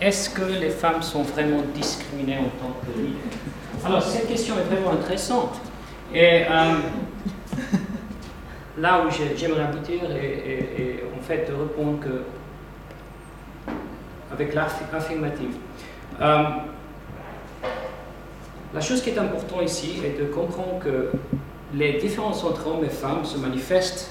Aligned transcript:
est-ce 0.00 0.30
que 0.30 0.42
les 0.42 0.70
femmes 0.70 1.02
sont 1.02 1.22
vraiment 1.22 1.62
discriminées 1.74 2.38
en 2.38 2.50
tant 2.62 2.74
que 2.80 2.98
leaders 2.98 3.84
Alors, 3.84 4.02
cette 4.02 4.28
question 4.28 4.54
est 4.58 4.74
vraiment 4.74 4.92
intéressante. 4.92 5.60
Et 6.14 6.42
euh, 6.42 6.74
là 8.78 9.02
où 9.04 9.10
j'aimerais 9.10 9.62
aboutir 9.62 10.00
et, 10.10 11.04
en 11.16 11.22
fait 11.22 11.48
répondre 11.48 12.00
que 12.00 12.22
avec 14.32 14.54
l'affirmative. 14.54 15.56
Euh, 16.20 16.42
la 18.72 18.80
chose 18.80 19.02
qui 19.02 19.10
est 19.10 19.18
importante 19.18 19.62
ici 19.64 20.00
est 20.04 20.20
de 20.20 20.26
comprendre 20.26 20.78
que 20.78 21.10
les 21.74 21.94
différences 21.94 22.44
entre 22.44 22.68
hommes 22.68 22.84
et 22.84 22.88
femmes 22.88 23.24
se 23.24 23.36
manifestent 23.38 24.10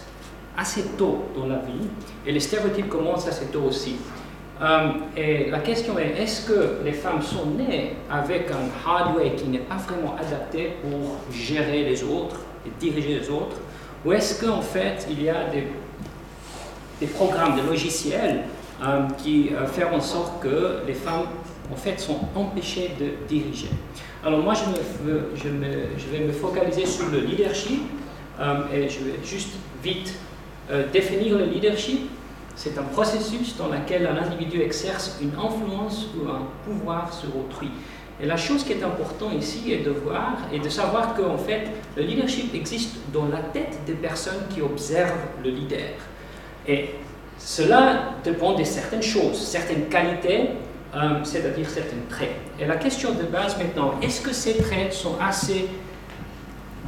assez 0.57 0.83
tôt 0.97 1.25
dans 1.35 1.47
la 1.47 1.57
vie 1.59 1.87
et 2.25 2.31
les 2.31 2.39
stéréotypes 2.39 2.89
commencent 2.89 3.27
assez 3.27 3.45
tôt 3.45 3.63
aussi. 3.67 3.95
Euh, 4.61 4.89
et 5.15 5.49
la 5.49 5.59
question 5.59 5.97
est, 5.97 6.21
est-ce 6.21 6.45
que 6.45 6.83
les 6.83 6.91
femmes 6.91 7.21
sont 7.21 7.45
nées 7.51 7.95
avec 8.11 8.51
un 8.51 8.89
hardware 8.89 9.35
qui 9.35 9.45
n'est 9.45 9.59
pas 9.59 9.77
vraiment 9.77 10.15
adapté 10.17 10.73
pour 10.81 11.15
gérer 11.33 11.83
les 11.83 12.03
autres 12.03 12.41
et 12.65 12.71
diriger 12.79 13.19
les 13.19 13.29
autres? 13.29 13.55
Ou 14.05 14.11
est-ce 14.11 14.43
qu'en 14.43 14.61
fait, 14.61 15.07
il 15.09 15.23
y 15.23 15.29
a 15.29 15.45
des, 15.49 17.07
programmes, 17.07 17.55
des 17.55 17.61
logiciels 17.61 18.41
euh, 18.83 19.07
qui 19.17 19.51
euh, 19.53 19.65
font 19.65 19.95
en 19.95 20.01
sorte 20.01 20.43
que 20.43 20.79
les 20.85 20.93
femmes 20.93 21.27
en 21.71 21.75
fait, 21.75 21.97
sont 21.97 22.19
empêchées 22.35 22.91
de 22.99 23.27
diriger? 23.29 23.69
Alors 24.25 24.39
moi, 24.39 24.53
je 24.55 26.09
vais 26.09 26.19
me 26.19 26.31
focaliser 26.33 26.85
sur 26.85 27.07
le 27.09 27.19
leadership 27.19 27.81
et 28.73 28.89
je 28.89 28.99
vais 28.99 29.19
juste 29.23 29.51
vite 29.81 30.13
définir 30.91 31.38
le 31.38 31.45
leadership 31.45 32.09
c'est 32.59 32.77
un 32.77 32.83
processus 32.83 33.55
dans 33.55 33.69
lequel 33.69 34.05
un 34.05 34.17
individu 34.21 34.61
exerce 34.61 35.17
une 35.21 35.31
influence 35.31 36.07
ou 36.13 36.27
un 36.27 36.41
pouvoir 36.66 37.13
sur 37.13 37.29
autrui. 37.38 37.69
Et 38.21 38.25
la 38.25 38.35
chose 38.35 38.66
qui 38.66 38.73
est 38.73 38.83
importante 38.83 39.33
ici 39.39 39.71
est 39.71 39.85
de 39.85 39.91
voir 39.91 40.33
et 40.51 40.59
de 40.59 40.67
savoir 40.67 41.16
qu'en 41.16 41.38
fait, 41.38 41.69
le 41.95 42.03
leadership 42.03 42.53
existe 42.53 42.97
dans 43.13 43.29
la 43.29 43.38
tête 43.38 43.79
des 43.88 43.93
personnes 43.93 44.41
qui 44.49 44.61
observent 44.61 45.23
le 45.41 45.51
leader. 45.51 45.93
Et 46.67 46.95
cela 47.38 48.16
dépend 48.25 48.55
de 48.55 48.66
certaines 48.66 49.03
choses, 49.03 49.39
certaines 49.39 49.85
qualités, 49.85 50.49
euh, 50.94 51.23
c'est-à-dire 51.23 51.69
certains 51.69 52.03
traits. 52.09 52.35
Et 52.59 52.66
la 52.66 52.75
question 52.75 53.11
de 53.11 53.23
base 53.23 53.57
maintenant, 53.57 53.94
est-ce 54.01 54.19
que 54.19 54.33
ces 54.33 54.57
traits 54.57 54.91
sont 54.91 55.16
assez 55.21 55.69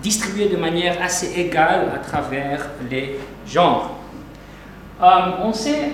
distribués 0.01 0.49
de 0.49 0.57
manière 0.57 1.01
assez 1.01 1.39
égale 1.39 1.93
à 1.95 1.99
travers 1.99 2.71
les 2.89 3.15
genres? 3.47 4.00
On 5.01 5.53
sait 5.53 5.91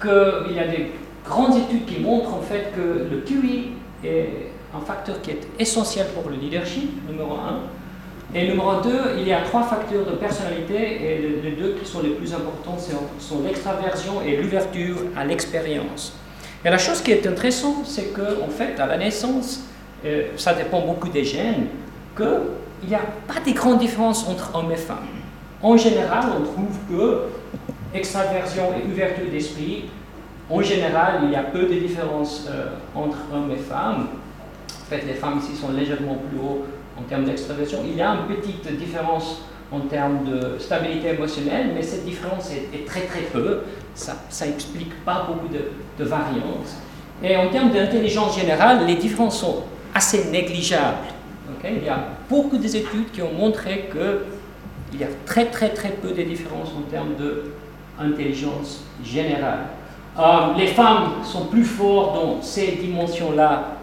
qu'il 0.00 0.54
y 0.54 0.58
a 0.58 0.66
des 0.66 0.92
grandes 1.26 1.56
études 1.56 1.86
qui 1.86 2.00
montrent 2.00 2.34
en 2.34 2.40
fait 2.42 2.72
que 2.74 3.06
le 3.10 3.20
QI 3.20 3.72
est 4.04 4.50
un 4.74 4.80
facteur 4.80 5.20
qui 5.22 5.30
est 5.30 5.48
essentiel 5.58 6.06
pour 6.08 6.30
le 6.30 6.36
leadership, 6.36 6.90
numéro 7.08 7.32
un. 7.32 7.60
Et 8.32 8.46
numéro 8.46 8.80
deux, 8.80 9.16
il 9.18 9.26
y 9.26 9.32
a 9.32 9.40
trois 9.40 9.64
facteurs 9.64 10.04
de 10.04 10.12
personnalité 10.12 10.76
et 10.76 11.40
les 11.42 11.50
deux 11.50 11.72
qui 11.72 11.84
sont 11.84 12.00
les 12.00 12.10
plus 12.10 12.32
importants 12.32 12.78
sont 13.18 13.42
l'extraversion 13.44 14.22
et 14.22 14.36
l'ouverture 14.36 14.96
à 15.16 15.24
l'expérience. 15.24 16.14
Et 16.64 16.70
la 16.70 16.78
chose 16.78 17.00
qui 17.00 17.10
est 17.10 17.26
intéressante, 17.26 17.86
c'est 17.86 18.12
qu'en 18.12 18.46
en 18.46 18.48
fait, 18.48 18.78
à 18.78 18.86
la 18.86 18.98
naissance, 18.98 19.64
euh, 20.04 20.28
ça 20.36 20.54
dépend 20.54 20.80
beaucoup 20.82 21.08
des 21.08 21.24
gènes, 21.24 21.66
qu'il 22.16 22.88
n'y 22.88 22.94
a 22.94 23.00
pas 23.26 23.40
de 23.44 23.52
grandes 23.52 23.78
différences 23.78 24.28
entre 24.28 24.54
hommes 24.54 24.70
et 24.70 24.76
femmes. 24.76 25.08
En 25.62 25.76
général, 25.76 26.26
on 26.38 26.44
trouve 26.44 26.78
que 26.88 27.22
extraversion 27.94 28.72
et 28.74 28.90
ouverture 28.90 29.30
d'esprit, 29.30 29.84
en 30.48 30.62
général, 30.62 31.20
il 31.24 31.30
y 31.30 31.36
a 31.36 31.44
peu 31.44 31.62
de 31.62 31.74
différences 31.74 32.46
euh, 32.50 32.70
entre 32.94 33.18
hommes 33.32 33.50
et 33.52 33.56
femmes. 33.56 34.08
En 34.68 34.84
fait, 34.84 35.06
les 35.06 35.14
femmes 35.14 35.38
ici 35.38 35.54
sont 35.54 35.72
légèrement 35.72 36.16
plus 36.28 36.38
haut 36.38 36.66
en 36.98 37.02
termes 37.02 37.24
d'extraversion. 37.24 37.78
Il 37.84 37.96
y 37.96 38.02
a 38.02 38.10
une 38.10 38.36
petite 38.36 38.76
différence 38.76 39.42
en 39.70 39.80
termes 39.80 40.24
de 40.24 40.58
stabilité 40.58 41.10
émotionnelle, 41.10 41.70
mais 41.74 41.82
cette 41.82 42.04
différence 42.04 42.50
est, 42.50 42.84
très 42.84 43.02
très 43.02 43.20
peu. 43.32 43.60
Ça 43.94 44.16
n'explique 44.46 45.04
pas 45.04 45.26
beaucoup 45.28 45.46
de, 45.46 45.70
de 46.02 46.08
variances. 46.08 46.78
Et 47.22 47.36
en 47.36 47.48
termes 47.50 47.70
d'intelligence 47.70 48.36
générale, 48.36 48.84
les 48.86 48.96
différences 48.96 49.40
sont 49.40 49.62
assez 49.94 50.30
négligeables. 50.30 51.06
Il 51.64 51.84
y 51.84 51.88
a 51.88 52.08
beaucoup 52.28 52.56
d'études 52.56 53.10
qui 53.12 53.22
ont 53.22 53.32
montré 53.32 53.90
qu'il 53.92 55.00
y 55.00 55.04
a 55.04 55.08
très 55.26 55.46
très 55.46 55.70
très 55.70 55.90
peu 55.90 56.08
de 56.08 56.22
différences 56.22 56.70
en 56.76 56.90
termes 56.90 57.14
de 57.18 57.52
intelligence 58.00 58.84
générale. 59.04 59.66
Euh, 60.18 60.54
les 60.56 60.66
femmes 60.66 61.22
sont 61.24 61.46
plus 61.46 61.64
fortes 61.64 62.14
dans 62.14 62.42
ces 62.42 62.72
dimensions-là 62.72 63.76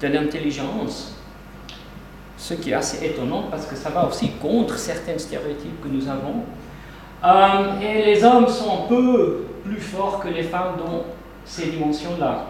de 0.00 0.08
l'intelligence, 0.08 1.14
ce 2.36 2.54
qui 2.54 2.70
est 2.70 2.74
assez 2.74 3.04
étonnant 3.06 3.44
parce 3.50 3.66
que 3.66 3.76
ça 3.76 3.90
va 3.90 4.06
aussi 4.06 4.30
contre 4.32 4.76
certains 4.78 5.18
stéréotypes 5.18 5.80
que 5.82 5.88
nous 5.88 6.08
avons. 6.08 6.44
Euh, 7.24 7.80
et 7.80 8.04
les 8.04 8.24
hommes 8.24 8.48
sont 8.48 8.84
un 8.84 8.88
peu 8.88 9.46
plus 9.64 9.80
forts 9.80 10.20
que 10.20 10.28
les 10.28 10.44
femmes 10.44 10.76
dans 10.78 11.04
ces 11.44 11.66
dimensions-là. 11.66 12.46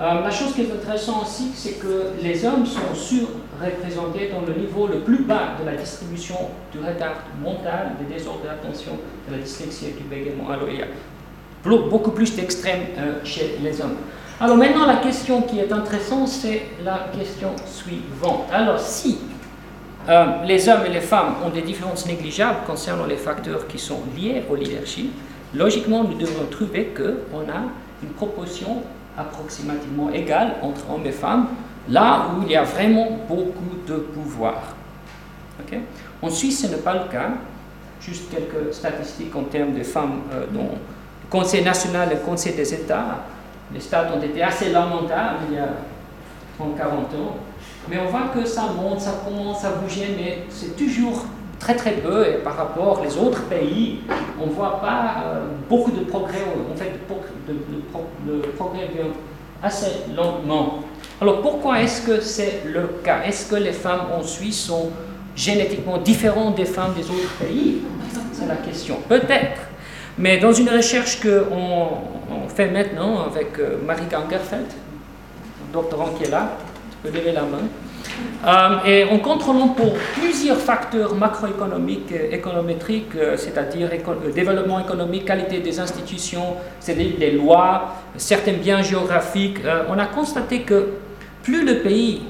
Euh, 0.00 0.20
la 0.22 0.30
chose 0.30 0.54
qui 0.54 0.62
est 0.62 0.72
intéressante 0.72 1.22
aussi, 1.22 1.50
c'est 1.54 1.80
que 1.80 2.12
les 2.22 2.44
hommes 2.44 2.64
sont 2.64 2.92
surreprésentés 3.58 4.30
dans 4.32 4.46
le 4.46 4.54
niveau 4.54 4.86
le 4.86 5.00
plus 5.00 5.22
bas 5.22 5.56
de 5.60 5.66
la 5.66 5.76
distribution 5.76 6.36
du 6.72 6.78
retard 6.78 7.24
mental, 7.42 7.92
des 7.98 8.14
désordres 8.14 8.44
d'attention, 8.44 8.92
de 9.28 9.36
la 9.36 9.42
dyslexie 9.42 9.86
et 9.86 9.90
du 9.92 10.04
bégaiement. 10.04 10.48
Alors 10.50 10.68
il 10.68 10.78
y 10.78 10.82
a 10.82 10.86
beaucoup 11.90 12.12
plus 12.12 12.34
d'extrêmes 12.34 12.86
euh, 12.98 13.24
chez 13.24 13.58
les 13.62 13.80
hommes. 13.80 13.96
Alors 14.40 14.56
maintenant, 14.56 14.86
la 14.86 14.96
question 14.96 15.42
qui 15.42 15.58
est 15.58 15.72
intéressante, 15.72 16.28
c'est 16.28 16.62
la 16.84 17.08
question 17.16 17.50
suivante. 17.66 18.46
Alors 18.52 18.78
si 18.78 19.18
euh, 20.08 20.26
les 20.46 20.68
hommes 20.68 20.86
et 20.86 20.90
les 20.90 21.00
femmes 21.00 21.34
ont 21.44 21.50
des 21.50 21.62
différences 21.62 22.06
négligeables 22.06 22.60
concernant 22.66 23.06
les 23.06 23.16
facteurs 23.16 23.66
qui 23.66 23.78
sont 23.78 24.00
liés 24.16 24.44
au 24.48 24.54
leadership, 24.54 25.10
logiquement, 25.54 26.04
nous 26.04 26.16
devons 26.16 26.46
trouver 26.50 26.94
qu'on 26.96 27.50
a 27.50 27.62
une 28.02 28.10
proportion 28.10 28.82
approximativement 29.18 30.10
égale 30.10 30.54
entre 30.62 30.88
hommes 30.90 31.04
et 31.04 31.12
femmes, 31.12 31.48
là 31.88 32.28
où 32.30 32.42
il 32.44 32.52
y 32.52 32.56
a 32.56 32.62
vraiment 32.62 33.08
beaucoup 33.28 33.76
de 33.86 33.94
pouvoir. 33.94 34.74
En 36.20 36.30
Suisse, 36.30 36.62
ce 36.62 36.66
n'est 36.66 36.82
pas 36.82 36.94
le 36.94 37.10
cas. 37.10 37.30
Juste 38.00 38.30
quelques 38.30 38.72
statistiques 38.72 39.34
en 39.36 39.44
termes 39.44 39.72
de 39.72 39.82
femmes 39.82 40.22
euh, 40.32 40.46
dont 40.52 40.70
le 40.72 41.30
Conseil 41.30 41.62
national 41.62 42.10
et 42.10 42.14
le 42.14 42.20
Conseil 42.20 42.54
des 42.54 42.72
États, 42.72 43.24
les 43.72 43.80
stats 43.80 44.08
ont 44.16 44.22
été 44.22 44.42
assez 44.42 44.70
lamentables 44.70 45.38
il 45.50 45.56
y 45.56 45.58
a 45.58 45.68
30-40 46.58 47.20
ans. 47.20 47.36
Mais 47.90 47.98
on 47.98 48.08
voit 48.10 48.28
que 48.34 48.44
ça 48.46 48.66
monte, 48.74 49.00
ça 49.00 49.14
commence 49.24 49.64
à 49.64 49.72
bouger, 49.72 50.14
mais 50.16 50.44
c'est 50.48 50.76
toujours 50.76 51.24
très 51.58 51.74
très 51.74 51.92
peu 51.92 52.26
et 52.26 52.38
par 52.38 52.56
rapport 52.56 53.00
aux 53.00 53.18
autres 53.18 53.42
pays, 53.44 54.00
on 54.40 54.46
ne 54.46 54.52
voit 54.52 54.80
pas 54.80 55.22
euh, 55.24 55.46
beaucoup 55.68 55.90
de 55.90 56.04
progrès. 56.04 56.44
En 56.72 56.76
fait, 56.76 56.92
le, 57.48 58.40
progrès 58.56 58.88
vient 58.94 59.10
assez 59.62 60.04
lentement. 60.14 60.80
Alors 61.20 61.42
pourquoi 61.42 61.82
est-ce 61.82 62.02
que 62.02 62.20
c'est 62.20 62.62
le 62.64 62.88
cas? 63.02 63.22
Est-ce 63.24 63.50
que 63.50 63.56
les 63.56 63.72
femmes 63.72 64.06
en 64.16 64.22
Suisse 64.22 64.60
sont 64.60 64.90
génétiquement 65.34 65.98
différentes 65.98 66.56
des 66.56 66.64
femmes 66.64 66.94
des 66.94 67.04
autres 67.04 67.34
pays? 67.40 67.78
C'est 68.32 68.46
la 68.46 68.56
question. 68.56 68.98
Peut-être. 69.08 69.60
Mais 70.16 70.38
dans 70.38 70.52
une 70.52 70.68
recherche 70.68 71.20
qu'on 71.20 71.88
on 72.30 72.48
fait 72.48 72.70
maintenant 72.70 73.24
avec 73.26 73.58
euh, 73.58 73.78
Marie 73.84 74.06
Gangerfeld, 74.10 74.66
doctorant 75.72 76.10
qui 76.10 76.24
est 76.24 76.30
là, 76.30 76.56
tu 76.90 76.96
peux 77.08 77.16
lever 77.16 77.32
la 77.32 77.42
main. 77.42 77.66
Euh, 78.46 78.84
et 78.86 79.04
en 79.04 79.18
contrôlant 79.18 79.68
pour 79.68 79.94
plusieurs 80.14 80.58
facteurs 80.58 81.14
macroéconomiques 81.14 82.12
et 82.12 82.34
économétriques, 82.34 83.14
euh, 83.16 83.36
c'est-à-dire 83.36 83.90
euh, 83.92 84.32
développement 84.32 84.80
économique, 84.80 85.24
qualité 85.24 85.58
des 85.58 85.80
institutions, 85.80 86.54
c'est-à-dire 86.78 87.14
les 87.18 87.32
lois, 87.32 87.94
certains 88.16 88.52
biens 88.52 88.82
géographiques, 88.82 89.58
on 89.88 89.98
a 89.98 90.06
constaté 90.06 90.62
que 90.62 90.88
plus 91.48 91.64
le 91.64 91.78
pays, 91.78 92.20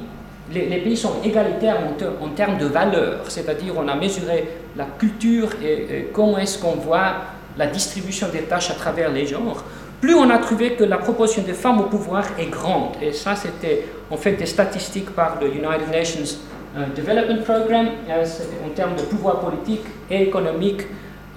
les, 0.52 0.78
pays 0.78 0.96
sont 0.96 1.16
égalitaires 1.24 1.78
en, 2.22 2.28
termes 2.28 2.56
de 2.56 2.66
valeur, 2.66 3.24
c'est-à-dire 3.28 3.74
on 3.76 3.88
a 3.88 3.96
mesuré 3.96 4.48
la 4.76 4.84
culture 4.96 5.50
et 5.62 6.08
comment 6.12 6.38
est-ce 6.38 6.58
qu'on 6.60 6.76
voit 6.76 7.14
la 7.56 7.66
distribution 7.66 8.28
des 8.28 8.42
tâches 8.42 8.70
à 8.70 8.74
travers 8.74 9.10
les 9.10 9.26
genres, 9.26 9.64
plus 10.00 10.14
on 10.14 10.30
a 10.30 10.38
trouvé 10.38 10.74
que 10.74 10.84
la 10.84 10.98
proportion 10.98 11.42
des 11.42 11.52
femmes 11.52 11.80
au 11.80 11.84
pouvoir 11.84 12.24
est 12.38 12.46
grande. 12.46 12.92
Et 13.02 13.12
ça, 13.12 13.34
c'était 13.34 13.86
en 14.08 14.16
fait 14.16 14.34
des 14.34 14.46
statistiques 14.46 15.10
par 15.10 15.38
le 15.40 15.48
United 15.48 15.90
Nations 15.90 16.38
euh, 16.76 16.86
Development 16.96 17.42
Programme 17.42 17.88
euh, 18.08 18.24
en 18.64 18.68
termes 18.68 18.94
de 18.94 19.02
pouvoir 19.02 19.40
politique 19.40 19.82
et 20.08 20.22
économique. 20.22 20.82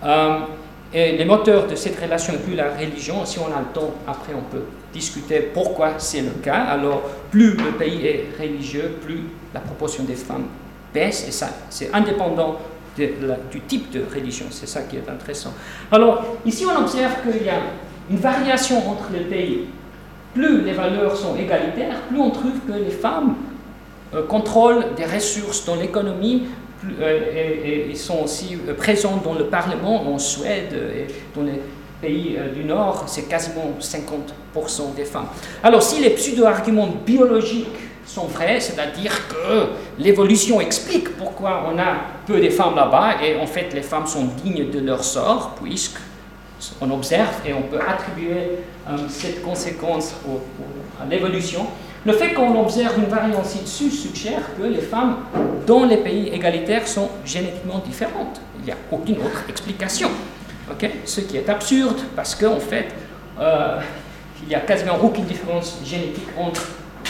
Euh, 0.06 0.38
et 0.94 1.18
les 1.18 1.26
moteurs 1.26 1.66
de 1.66 1.74
cette 1.74 2.00
relation 2.00 2.34
plus 2.46 2.54
la 2.54 2.76
religion, 2.76 3.26
si 3.26 3.40
on 3.40 3.48
a 3.48 3.60
le 3.60 3.74
temps, 3.74 3.92
après 4.08 4.34
on 4.36 4.44
peut 4.56 4.66
discuter 4.94 5.40
pourquoi 5.54 5.94
c'est 5.98 6.22
le 6.22 6.32
cas. 6.44 6.64
Alors, 6.64 7.02
plus 7.30 7.56
le 7.56 7.72
pays 7.78 8.06
est 8.06 8.26
religieux, 8.40 8.98
plus 9.02 9.22
la 9.54 9.60
proportion 9.60 10.04
des 10.04 10.16
femmes 10.16 10.46
baisse, 10.94 11.28
et 11.28 11.32
ça, 11.32 11.50
c'est 11.70 11.94
indépendant 11.94 12.58
du 12.98 13.62
type 13.62 13.92
de 13.92 14.04
religion. 14.14 14.46
C'est 14.50 14.68
ça 14.68 14.82
qui 14.84 14.98
est 14.98 15.10
intéressant. 15.10 15.54
Alors, 15.92 16.38
ici, 16.46 16.66
on 16.66 16.82
observe 16.82 17.14
qu'il 17.24 17.46
y 17.46 17.50
a 17.50 17.60
une 18.10 18.18
variation 18.18 18.78
entre 18.90 19.06
les 19.14 19.22
pays. 19.22 19.68
Plus 20.34 20.62
les 20.62 20.74
valeurs 20.74 21.16
sont 21.16 21.36
égalitaires, 21.36 22.02
plus 22.10 22.20
on 22.20 22.30
trouve 22.30 22.60
que 22.68 22.74
les 22.74 22.92
femmes 22.92 23.36
euh, 24.14 24.24
contrôlent 24.24 24.86
des 24.96 25.06
ressources 25.06 25.66
dans 25.66 25.76
l'économie 25.76 26.44
euh, 27.00 27.90
et, 27.90 27.96
sont 27.96 28.24
aussi 28.24 28.58
euh, 28.68 28.74
présentes 28.74 29.24
dans 29.24 29.34
le 29.36 29.46
Parlement 29.46 30.14
en 30.14 30.18
Suède 30.18 30.74
et 30.74 31.08
dans 31.36 31.44
les 31.44 31.62
pays 32.02 32.38
du 32.54 32.64
Nord, 32.64 33.04
c'est 33.08 33.30
quasiment 33.30 33.72
50% 33.80 34.96
des 34.96 35.06
femmes. 35.06 35.28
Alors 35.64 35.84
si 35.84 36.02
les 36.02 36.10
pseudo-arguments 36.12 36.90
biologiques 37.06 37.68
sont 38.06 38.26
vrais, 38.26 38.60
c'est-à-dire 38.60 39.28
que 39.28 39.68
l'évolution 40.00 40.60
explique 40.60 41.16
pourquoi 41.18 41.64
on 41.72 41.78
a 41.80 41.96
peu 42.26 42.40
de 42.42 42.50
femmes 42.50 42.76
là-bas 42.76 43.24
et 43.24 43.40
en 43.40 43.48
fait 43.48 43.74
les 43.74 43.82
femmes 43.82 44.08
sont 44.08 44.26
dignes 44.44 44.70
de 44.70 44.80
leur 44.80 45.04
sort, 45.04 45.56
puisque 45.62 46.00
on 46.80 46.92
observe 46.92 47.34
et 47.46 47.54
on 47.54 47.64
peut 47.64 47.80
attribuer 47.80 48.60
euh, 48.90 48.98
cette 49.10 49.42
conséquence 49.44 50.14
à 51.02 51.06
l'évolution. 51.06 51.66
Le 52.06 52.14
fait 52.14 52.34
qu'on 52.34 52.60
observe 52.60 52.98
une 52.98 53.06
variance 53.06 53.50
ci-dessus 53.50 53.92
suggère 53.92 54.42
que 54.58 54.64
les 54.64 54.82
femmes 54.82 55.18
dans 55.68 55.86
les 55.86 55.98
pays 55.98 56.30
égalitaires 56.30 56.88
sont 56.88 57.10
génétiquement 57.24 57.80
différentes. 57.80 58.42
Il 58.60 58.66
n'y 58.66 58.72
a 58.72 58.78
aucune 58.92 59.18
autre 59.18 59.44
explication. 59.48 60.10
Ce 61.06 61.22
qui 61.22 61.38
est 61.38 61.50
absurde 61.50 62.00
parce 62.16 62.36
qu'en 62.36 62.60
fait, 62.60 62.88
euh, 63.40 63.80
il 64.42 64.50
n'y 64.50 64.56
a 64.56 64.62
quasiment 64.62 64.98
aucune 65.02 65.26
différence 65.26 65.78
génétique 65.86 66.30
entre 66.38 66.68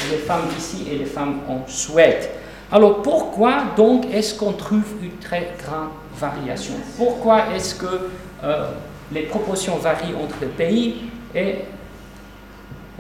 les 0.10 0.18
femmes 0.18 0.48
ici 0.58 0.88
et 0.92 0.98
les 0.98 1.06
femmes 1.06 1.40
en 1.48 1.68
Suède. 1.68 2.30
Alors 2.72 3.02
pourquoi 3.02 3.64
donc 3.76 4.06
est-ce 4.14 4.34
qu'on 4.36 4.54
trouve 4.54 4.86
une 5.02 5.18
très 5.18 5.54
grande 5.64 5.90
variation? 6.18 6.74
Pourquoi 6.98 7.54
est-ce 7.56 7.76
que 7.76 8.10
euh, 8.44 8.72
les 9.12 9.24
proportions 9.24 9.78
varient 9.78 10.16
entre 10.16 10.36
les 10.42 10.48
pays? 10.48 11.04
Et 11.36 11.56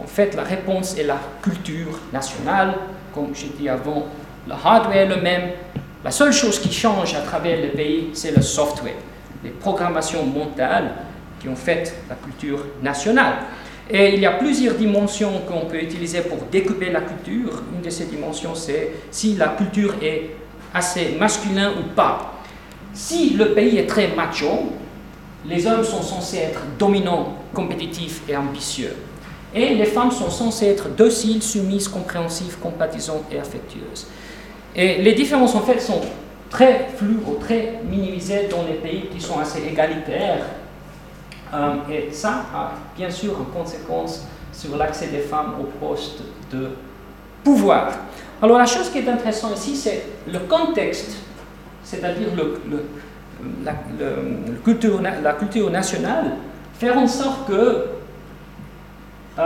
en 0.02 0.08
fait, 0.08 0.36
la 0.36 0.44
réponse 0.44 0.98
est 0.98 1.04
la 1.04 1.19
culture 1.42 2.00
nationale. 2.12 2.75
Comme 3.13 3.34
j'ai 3.34 3.52
dit 3.58 3.69
avant, 3.69 4.08
le 4.48 4.54
hardware 4.54 4.98
est 4.98 5.06
le 5.06 5.22
même. 5.22 5.52
La 6.04 6.12
seule 6.12 6.34
chose 6.34 6.60
qui 6.60 6.72
change 6.72 7.13
à 7.13 7.22
travers 7.22 7.58
les 7.58 7.68
pays, 7.68 8.10
c'est 8.13 8.36
le 8.36 8.42
software, 8.42 8.96
les 9.43 9.49
programmations 9.49 10.25
mentales 10.25 10.91
qui 11.39 11.49
ont 11.49 11.55
fait 11.55 11.93
la 12.09 12.15
culture 12.15 12.65
nationale. 12.81 13.35
Et 13.89 14.13
il 14.13 14.21
y 14.21 14.25
a 14.25 14.31
plusieurs 14.31 14.75
dimensions 14.75 15.41
qu'on 15.47 15.65
peut 15.65 15.81
utiliser 15.81 16.21
pour 16.21 16.38
découper 16.51 16.91
la 16.91 17.01
culture. 17.01 17.63
Une 17.73 17.81
de 17.81 17.89
ces 17.89 18.05
dimensions, 18.05 18.55
c'est 18.55 18.91
si 19.09 19.35
la 19.35 19.49
culture 19.49 19.95
est 20.01 20.31
assez 20.73 21.15
masculin 21.19 21.71
ou 21.71 21.93
pas. 21.93 22.35
Si 22.93 23.31
le 23.31 23.53
pays 23.53 23.77
est 23.77 23.88
très 23.88 24.09
macho, 24.09 24.71
les 25.45 25.65
hommes 25.65 25.83
sont 25.83 26.03
censés 26.03 26.38
être 26.38 26.61
dominants, 26.77 27.35
compétitifs 27.53 28.21
et 28.29 28.38
ambitieux. 28.38 28.95
Et 29.53 29.75
les 29.75 29.85
femmes 29.85 30.11
sont 30.11 30.29
censées 30.29 30.67
être 30.67 30.89
dociles, 30.89 31.41
soumises, 31.41 31.88
compréhensives, 31.88 32.57
compatisantes 32.61 33.25
et 33.31 33.39
affectueuses. 33.39 34.07
Et 34.75 35.01
les 35.01 35.13
différences, 35.13 35.55
en 35.55 35.61
fait, 35.61 35.79
sont 35.79 35.99
très 36.51 36.89
floues 36.95 37.24
ou 37.25 37.36
très 37.36 37.80
minimisées 37.89 38.48
dans 38.51 38.63
les 38.63 38.75
pays 38.75 39.07
qui 39.12 39.19
sont 39.19 39.39
assez 39.39 39.65
égalitaires 39.65 40.45
euh, 41.53 41.75
et 41.89 42.12
ça 42.12 42.45
a 42.53 42.71
bien 42.95 43.09
sûr 43.09 43.33
une 43.39 43.53
conséquence 43.57 44.27
sur 44.51 44.77
l'accès 44.77 45.07
des 45.07 45.19
femmes 45.19 45.56
aux 45.59 45.86
postes 45.86 46.21
de 46.51 46.69
pouvoir. 47.44 47.92
Alors 48.42 48.57
la 48.57 48.65
chose 48.65 48.89
qui 48.89 49.00
est 49.00 49.09
intéressante 49.09 49.57
ici, 49.57 49.75
c'est 49.75 50.03
le 50.27 50.39
contexte, 50.39 51.18
c'est-à-dire 51.83 52.30
la, 53.63 53.74
culture, 54.63 55.01
la, 55.01 55.33
culture, 55.33 55.69
nationale, 55.69 56.38
faire 56.77 56.98
en 56.98 57.07
sorte 57.07 57.48
que 57.48 57.86
euh, 59.39 59.44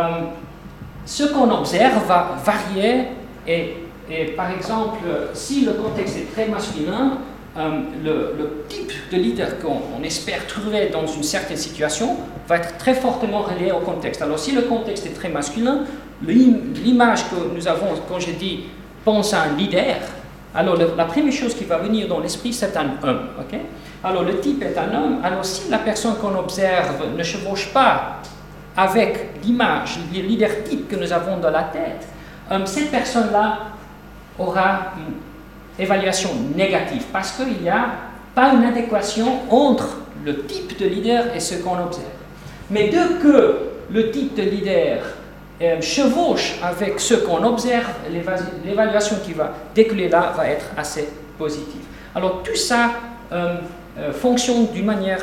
ce 1.05 1.23
qu'on 1.25 1.49
observe 1.51 2.05
va 2.07 2.35
varier 2.43 3.05
et, 3.47 3.84
et, 4.09 4.25
par 4.33 4.51
exemple, 4.51 4.99
si 5.33 5.65
le 5.65 5.73
contexte 5.73 6.17
est 6.17 6.31
très 6.33 6.47
masculin, 6.47 7.19
euh, 7.57 7.69
le, 8.03 8.65
type 8.67 8.91
de 9.09 9.15
leader 9.15 9.47
qu'on 9.59 10.03
espère 10.03 10.45
trouver 10.45 10.89
dans 10.89 11.07
une 11.07 11.23
certaine 11.23 11.55
situation 11.55 12.17
va 12.49 12.57
être 12.57 12.77
très 12.77 12.93
fortement 12.93 13.43
relié 13.43 13.71
au 13.71 13.79
contexte. 13.79 14.21
Alors 14.21 14.37
si 14.37 14.51
le 14.51 14.63
contexte 14.63 15.05
est 15.05 15.13
très 15.13 15.29
masculin, 15.29 15.85
l'image 16.21 17.29
que 17.29 17.55
nous 17.55 17.65
avons 17.65 17.87
quand 18.09 18.19
je 18.19 18.31
dis 18.31 18.65
pense 19.05 19.33
à 19.33 19.43
un 19.43 19.55
leader, 19.55 19.95
alors 20.53 20.75
la 20.75 21.05
première 21.05 21.31
chose 21.31 21.55
qui 21.55 21.63
va 21.63 21.77
venir 21.77 22.09
dans 22.09 22.19
l'esprit 22.19 22.51
c'est 22.51 22.75
un 22.75 22.87
homme. 23.01 23.29
ok? 23.39 23.57
Alors 24.03 24.23
le 24.23 24.37
type 24.41 24.61
est 24.61 24.77
un 24.77 24.93
homme, 24.93 25.19
alors 25.23 25.45
si 25.45 25.69
la 25.69 25.77
personne 25.77 26.15
qu'on 26.15 26.37
observe 26.37 27.15
ne 27.17 27.23
chevauche 27.23 27.71
pas 27.71 28.21
avec 28.75 29.29
l'image, 29.45 29.99
le 30.13 30.21
leader 30.21 30.49
type 30.65 30.89
que 30.89 30.97
nous 30.97 31.13
avons 31.13 31.37
dans 31.37 31.51
la 31.51 31.63
tête, 31.63 32.05
euh, 32.51 32.65
cette 32.65 32.91
personne-là 32.91 33.74
aura 34.37 34.93
une 34.97 35.83
évaluation 35.83 36.29
négative 36.55 37.03
parce 37.11 37.31
qu'il 37.31 37.61
n'y 37.61 37.69
a 37.69 37.87
pas 38.33 38.53
une 38.53 38.63
adéquation 38.63 39.39
entre 39.49 39.97
le 40.23 40.45
type 40.45 40.77
de 40.79 40.85
leader 40.85 41.35
et 41.35 41.39
ce 41.39 41.55
qu'on 41.55 41.79
observe. 41.79 42.05
Mais 42.69 42.89
dès 42.89 43.21
que 43.21 43.59
le 43.91 44.11
type 44.11 44.35
de 44.35 44.41
leader 44.41 45.03
euh, 45.61 45.79
chevauche 45.81 46.55
avec 46.61 46.99
ce 46.99 47.13
qu'on 47.13 47.43
observe, 47.43 47.87
l'évaluation 48.65 49.17
qui 49.23 49.33
va 49.33 49.53
découler 49.73 50.09
là 50.09 50.33
va 50.35 50.49
être 50.49 50.65
assez 50.75 51.07
positive. 51.37 51.81
Alors 52.13 52.43
tout 52.43 52.55
ça 52.55 52.91
euh, 53.31 53.55
euh, 53.97 54.11
fonctionne 54.11 54.67
d'une 54.73 54.85
manière 54.85 55.21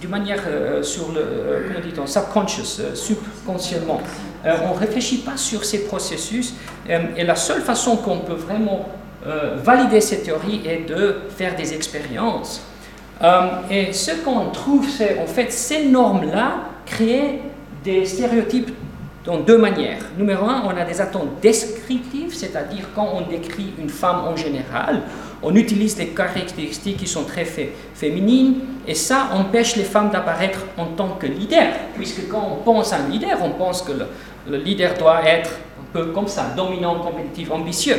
d'une 0.00 0.10
manière 0.10 0.42
sur 0.82 1.12
le, 1.12 1.66
comment 1.66 1.80
dit-on, 1.80 2.06
subconscious, 2.06 2.80
subconsciemment. 2.94 4.00
Euh, 4.44 4.56
on 4.64 4.74
ne 4.74 4.78
réfléchit 4.78 5.18
pas 5.18 5.36
sur 5.36 5.64
ces 5.64 5.84
processus 5.84 6.54
euh, 6.90 6.98
et 7.16 7.24
la 7.24 7.36
seule 7.36 7.62
façon 7.62 7.96
qu'on 7.96 8.18
peut 8.18 8.34
vraiment 8.34 8.88
euh, 9.26 9.56
valider 9.62 10.00
ces 10.00 10.22
théories 10.22 10.60
est 10.66 10.86
de 10.88 11.16
faire 11.34 11.56
des 11.56 11.72
expériences. 11.72 12.62
et 13.70 13.92
ce 13.92 14.10
qu'on 14.22 14.50
trouve, 14.50 14.86
c'est 14.88 15.18
en 15.18 15.26
fait 15.26 15.50
ces 15.50 15.86
normes-là 15.86 16.56
créent 16.84 17.40
des 17.82 18.04
stéréotypes 18.04 18.70
dans 19.24 19.38
deux 19.38 19.56
manières. 19.56 20.02
Numéro 20.18 20.44
un, 20.46 20.62
on 20.66 20.76
a 20.76 20.84
des 20.84 21.00
attentes 21.00 21.40
descriptives, 21.40 22.34
c'est-à-dire 22.34 22.90
quand 22.94 23.08
on 23.14 23.30
décrit 23.30 23.72
une 23.78 23.88
femme 23.88 24.24
en 24.28 24.36
général, 24.36 25.02
on 25.42 25.54
utilise 25.54 25.96
des 25.96 26.08
caractéristiques 26.08 26.98
qui 26.98 27.06
sont 27.06 27.24
très 27.24 27.46
féminines, 27.94 28.60
et 28.86 28.94
ça 28.94 29.30
empêche 29.34 29.76
les 29.76 29.84
femmes 29.84 30.10
d'apparaître 30.10 30.60
en 30.76 30.86
tant 30.86 31.16
que 31.18 31.26
leader, 31.26 31.68
puisque 31.94 32.28
quand 32.28 32.46
on 32.52 32.62
pense 32.62 32.92
à 32.92 32.96
un 32.96 33.08
leader, 33.08 33.38
on 33.42 33.50
pense 33.50 33.82
que 33.82 33.92
le, 33.92 34.06
le 34.50 34.58
leader 34.58 34.94
doit 34.98 35.24
être 35.24 35.50
un 35.80 35.92
peu 35.92 36.06
comme 36.06 36.28
ça, 36.28 36.52
dominant, 36.54 37.00
compétitif, 37.00 37.50
ambitieux. 37.50 37.96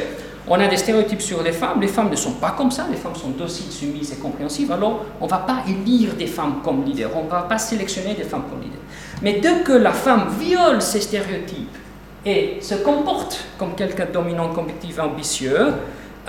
On 0.48 0.60
a 0.60 0.68
des 0.68 0.78
stéréotypes 0.78 1.22
sur 1.22 1.42
les 1.42 1.54
femmes, 1.54 1.82
les 1.82 1.88
femmes 1.88 2.12
ne 2.12 2.16
sont 2.16 2.34
pas 2.34 2.52
comme 2.52 2.70
ça, 2.70 2.86
les 2.92 2.98
femmes 2.98 3.16
sont 3.16 3.30
dociles, 3.30 3.72
soumises 3.72 4.14
et 4.14 4.18
compréhensives, 4.18 4.72
alors 4.72 5.04
on 5.20 5.26
ne 5.26 5.30
va 5.30 5.40
pas 5.40 5.64
élire 5.68 6.14
des 6.14 6.28
femmes 6.28 6.58
comme 6.64 6.86
leaders, 6.86 7.10
on 7.16 7.24
ne 7.24 7.30
va 7.30 7.42
pas 7.42 7.58
sélectionner 7.58 8.14
des 8.14 8.24
femmes 8.24 8.44
comme 8.48 8.62
leaders. 8.62 8.78
Mais 9.26 9.40
dès 9.42 9.64
que 9.64 9.72
la 9.72 9.92
femme 9.92 10.28
viole 10.40 10.84
ces 10.84 11.02
stéréotypes 11.02 11.76
et 12.24 12.58
se 12.62 12.76
comporte 12.76 13.44
comme 13.58 13.74
quelqu'un 13.74 14.06
dominant, 14.14 14.50
compétitif, 14.54 15.00
ambitieux, 15.00 15.74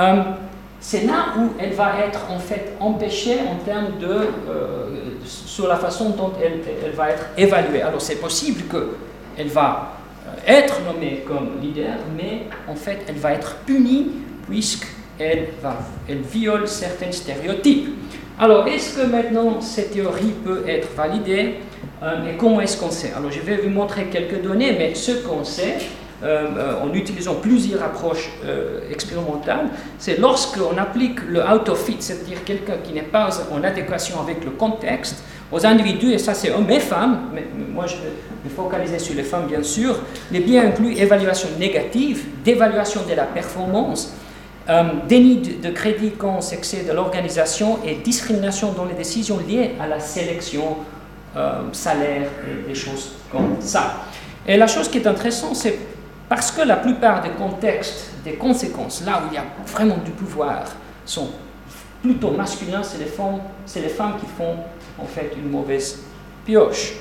euh, 0.00 0.22
c'est 0.80 1.04
là 1.04 1.34
où 1.38 1.50
elle 1.58 1.74
va 1.74 1.92
être 2.06 2.30
en 2.30 2.38
fait 2.38 2.72
empêchée 2.80 3.40
en 3.52 3.62
termes 3.62 3.98
de, 4.00 4.08
euh, 4.08 4.86
sur 5.26 5.68
la 5.68 5.76
façon 5.76 6.10
dont 6.10 6.32
elle, 6.42 6.92
va 6.92 7.10
être 7.10 7.26
évaluée. 7.36 7.82
Alors 7.82 8.00
c'est 8.00 8.16
possible 8.16 8.62
qu'elle 8.62 9.48
va 9.48 9.92
être 10.46 10.80
nommée 10.86 11.22
comme 11.28 11.60
leader, 11.60 11.98
mais 12.16 12.46
en 12.66 12.74
fait, 12.74 13.00
elle 13.08 13.16
va 13.16 13.32
être 13.32 13.56
punie 13.66 14.10
puisqu'elle 14.48 15.48
elle 16.08 16.20
viole 16.22 16.66
certains 16.66 17.12
stéréotypes. 17.12 17.90
Alors, 18.38 18.66
est-ce 18.66 18.98
que 18.98 19.06
maintenant 19.06 19.60
cette 19.60 19.92
théorie 19.92 20.34
peut 20.44 20.62
être 20.66 20.88
validée? 20.94 21.56
euh, 21.56 21.65
et 22.02 22.37
comment 22.37 22.61
est-ce 22.61 22.76
qu'on 22.76 22.90
sait? 22.90 23.12
Alors, 23.16 23.30
je 23.30 23.40
vais 23.40 23.56
vous 23.56 23.71
montrer 23.71 24.04
quelques 24.06 24.42
données, 24.42 24.75
mais 24.78 24.95
ce 24.95 25.12
qu'on 25.12 25.45
sait, 25.45 25.78
euh, 26.23 26.47
euh, 26.56 26.83
en 26.83 26.92
utilisant 26.95 27.35
plusieurs 27.35 27.83
approches 27.83 28.30
expérimentales, 28.90 29.68
c'est 29.99 30.18
lorsqu'on 30.18 30.76
applique 30.78 31.23
le 31.28 31.40
out 31.40 31.68
of 31.68 31.85
fit, 31.85 31.97
c'est-à-dire 32.00 32.45
quelqu'un 32.45 32.76
qui 32.83 32.92
n'est 32.92 33.02
pas 33.02 33.28
en 33.52 33.62
adéquation 33.62 34.21
avec 34.21 34.45
le 34.45 34.52
contexte, 34.52 35.23
aux 35.52 35.64
individus, 35.64 36.12
et 36.12 36.18
ça 36.18 36.35
c'est 36.35 36.50
hommes 36.50 36.71
et 36.71 36.80
femmes, 36.80 37.30
mais 37.33 37.47
moi 37.73 37.87
je 37.87 37.97
vais 37.97 38.12
me 38.45 38.50
focaliser 38.50 38.99
sur 38.99 39.14
les 39.14 39.23
femmes 39.23 39.47
bien 39.47 39.62
sûr, 39.62 39.97
les 40.33 40.40
biens 40.40 40.66
incluent 40.66 40.97
évaluation 40.97 41.49
négative, 41.59 42.25
dévaluation 42.45 43.02
de 43.09 43.14
la 43.14 43.25
performance, 43.25 44.12
euh, 44.68 44.83
déni 45.09 45.37
de, 45.37 45.71
crédit 45.71 46.12
quand 46.18 46.40
excès 46.52 46.83
de 46.83 46.92
l'organisation 46.92 47.78
et 47.87 47.95
discrimination 47.97 48.73
dans 48.73 48.85
les 48.85 48.95
décisions 48.95 49.38
liées 49.47 49.73
à 49.78 49.87
la 49.87 50.00
sélection, 50.00 50.78
euh, 51.37 51.73
salaire 51.73 52.28
et 52.49 52.69
des 52.69 52.75
choses 52.75 53.12
comme 53.31 53.57
ça. 53.61 54.05
Et 54.47 54.57
la 54.57 54.66
chose 54.66 54.88
qui 54.88 54.99
est 54.99 55.07
intéressante, 55.07 55.57
c'est 55.57 55.78
parce 56.28 56.50
que 56.50 56.62
la 56.62 56.76
plupart 56.76 57.23
des 57.23 57.31
contextes, 57.31 58.11
des 58.25 58.35
conséquences, 58.35 59.05
là 59.05 59.23
où 59.23 59.28
il 59.31 59.35
y 59.35 59.38
a 59.38 59.45
vraiment 59.66 59.99
du 59.99 60.11
pouvoir, 60.12 60.64
sont 61.05 61.31
plutôt 62.02 62.31
masculins, 62.31 62.83
c'est 62.83 62.99
les 62.99 63.07
femmes, 63.07 63.40
les 63.75 63.88
femmes 63.88 64.14
qui 64.19 64.26
font 64.26 64.57
en 64.99 65.05
fait 65.05 65.33
une 65.37 65.50
mauvaise 65.50 66.00
pioche. 66.45 66.95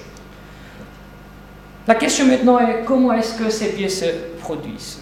La 1.88 1.96
question 1.96 2.25
maintenant 2.25 2.60
est 2.60 2.84
comment 2.84 3.13
est-ce 3.13 3.38
que 3.38 3.50
ces 3.50 3.70
biais 3.74 3.89
se 3.89 4.06
produisent? 4.39 5.00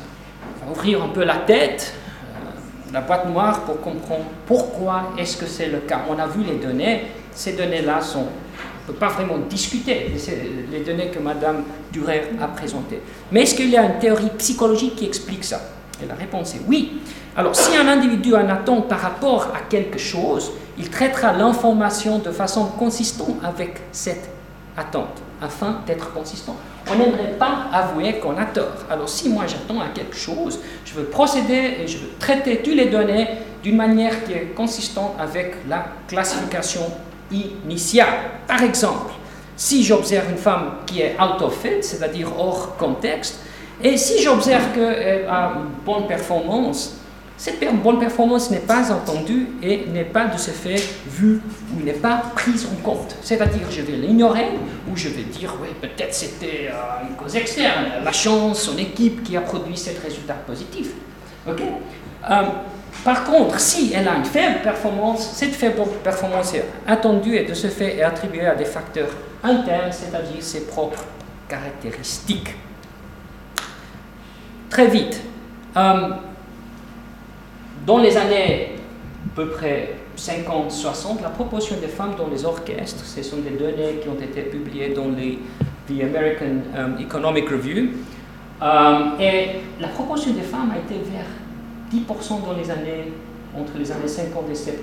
On 0.62 0.66
va 0.66 0.72
ouvrir 0.74 1.02
un 1.02 1.08
peu 1.10 1.24
la 1.24 1.38
tête, 1.38 1.94
euh, 1.94 2.94
la 2.94 3.02
boîte 3.02 3.25
noire 3.30 3.62
pour 3.62 3.80
comprendre 3.80 4.25
pourquoi 4.46 5.13
est-ce 5.18 5.38
que 5.38 5.46
c'est 5.46 5.68
le 5.68 5.80
cas. 5.80 6.02
On 6.10 6.20
a 6.20 6.28
vu 6.28 6.44
les 6.44 6.56
données, 6.56 7.06
ces 7.32 7.54
données-là 7.54 8.02
sont, 8.02 8.25
on 8.25 8.42
ne 8.88 8.94
peut 8.94 9.00
pas 9.00 9.10
vraiment 9.10 9.38
discuter, 9.50 10.12
les 10.72 10.80
données 10.80 11.08
que 11.08 11.20
Madame 11.20 11.63
Durer 11.92 12.24
a 12.42 12.48
présentées. 12.48 13.02
Mais 13.32 13.44
est-ce 13.44 13.56
qu'il 13.56 13.70
y 13.70 13.78
a 13.78 13.84
une 13.86 14.00
théorie 14.00 14.32
psychologique 14.38 14.96
qui 14.96 15.06
explique 15.06 15.44
ça? 15.44 15.62
Et 16.04 16.06
la 16.06 16.16
réponse 16.16 16.56
est 16.56 16.62
oui. 16.68 17.02
Alors, 17.36 17.56
si 17.56 17.75
un 17.78 17.88
individu 17.88 18.36
a 18.36 18.42
une 18.42 18.50
attente 18.50 18.88
par 18.88 19.00
rapport 19.00 19.52
à 19.56 19.62
quelque 19.70 19.98
chose, 19.98 20.52
il 20.78 20.90
traitera 20.90 21.34
l'information 21.34 22.20
de 22.20 22.32
façon 22.32 22.66
consistante 22.66 23.38
avec 23.44 23.80
cette 23.92 24.30
attente, 24.75 25.22
afin 25.42 25.82
d'être 25.88 26.12
consistant. 26.13 26.56
On 26.92 26.96
n'aimerait 26.96 27.38
pas 27.40 27.68
avouer 27.72 28.20
qu'on 28.20 28.38
a 28.38 28.46
tort. 28.46 28.86
Alors, 28.90 29.08
si 29.08 29.30
moi 29.30 29.46
j'attends 29.48 29.80
à 29.80 29.88
quelque 29.94 30.16
chose, 30.16 30.60
je 30.84 30.94
veux 30.94 31.06
procéder 31.06 31.78
et 31.80 31.88
je 31.88 32.00
veux 32.00 32.10
traiter 32.20 32.58
toutes 32.58 32.75
les 32.75 32.88
données 32.88 33.28
d'une 33.63 33.78
manière 33.78 34.25
qui 34.25 34.34
est 34.34 34.54
consistante 34.56 35.13
avec 35.18 35.56
la 35.70 35.86
classification 36.08 36.82
initiale. 37.32 38.08
Par 38.48 38.62
exemple, 38.63 39.13
si 39.56 39.84
j'observe 39.84 40.30
une 40.30 40.38
femme 40.38 40.75
qui 40.86 41.01
est 41.01 41.15
out 41.20 41.42
of 41.42 41.56
fit, 41.62 41.82
c'est-à-dire 41.82 42.27
hors 42.38 42.75
contexte, 42.77 43.39
et 43.82 43.98
si 43.98 44.22
j'observe 44.22 44.74
qu'elle 44.74 45.27
a 45.27 45.53
une 45.56 45.86
bonne 45.86 46.08
performance, 46.08 46.98
cette 47.36 47.60
bonne 47.84 48.00
performance 48.00 48.51
n'est 48.51 48.60
pas 48.60 48.92
entendue 48.92 49.48
et 49.62 49.86
n'est 49.88 50.06
pas 50.06 50.27
de 50.27 50.38
ce 50.38 50.51
fait 50.51 50.82
vue 51.08 51.42
ou 51.75 51.84
n'est 51.84 51.92
pas 51.92 52.24
prise 52.36 52.65
en 52.65 52.82
compte. 52.82 53.18
C'est-à-dire, 53.22 53.70
je 53.70 53.82
vais 53.82 53.98
l'ignorer 53.98 54.51
ou 54.89 54.96
je 54.96 55.10
vais 55.10 55.24
dire, 55.24 55.53
oui, 55.62 55.70
peut-être 55.82 56.13
c'était 56.13 56.70
euh, 56.70 57.10
une 57.10 57.15
cause 57.15 57.36
externe, 57.36 57.86
la 58.03 58.12
chance, 58.12 58.62
son 58.62 58.77
équipe 58.77 59.24
qui 59.24 59.36
a 59.36 59.42
produit 59.42 59.75
ce 59.75 59.89
résultat 60.01 60.36
positif. 60.36 60.92
Ok? 61.46 61.62
Euh, 62.30 62.44
par 63.03 63.25
contre, 63.25 63.59
si 63.59 63.91
elle 63.93 64.07
a 64.07 64.15
une 64.15 64.25
faible 64.25 64.62
performance, 64.62 65.33
cette 65.35 65.53
faible 65.53 65.81
performance 66.03 66.53
est 66.53 66.65
attendue 66.88 67.35
et 67.35 67.43
de 67.43 67.53
ce 67.53 67.67
fait 67.67 67.97
est 67.97 68.03
attribuée 68.03 68.45
à 68.45 68.55
des 68.55 68.65
facteurs 68.65 69.09
internes, 69.43 69.91
c'est-à-dire 69.91 70.41
ses 70.41 70.67
propres 70.67 71.03
caractéristiques. 71.50 72.55
Très 74.69 74.88
vite. 74.88 75.21
Euh, 75.75 76.09
dans 77.85 77.97
les 77.97 78.15
années 78.15 78.71
à 79.25 79.35
peu 79.35 79.50
près 79.50 79.95
50-60, 80.17 81.21
la 81.21 81.29
proportion 81.29 81.75
des 81.77 81.88
femmes 81.88 82.15
dans 82.17 82.27
les 82.27 82.45
orchestres, 82.45 83.03
ce 83.03 83.23
sont 83.23 83.38
des 83.38 83.51
données 83.51 84.00
qui 84.01 84.07
ont 84.07 84.19
été 84.21 84.43
publiées 84.43 84.89
dans 84.89 85.09
les, 85.09 85.39
The 85.88 86.01
American 86.01 86.62
um, 86.77 86.97
Economic 86.97 87.50
Review, 87.50 87.89
um, 88.62 89.15
et 89.19 89.59
la 89.81 89.89
proportion 89.89 90.31
des 90.31 90.41
femmes 90.41 90.71
a 90.71 90.77
été 90.77 91.01
vers 91.12 91.25
10% 91.93 92.45
dans 92.45 92.53
les 92.53 92.69
années, 92.71 93.12
entre 93.55 93.77
les 93.77 93.91
années 93.91 94.07
50 94.07 94.45
et 94.50 94.55
70. 94.55 94.79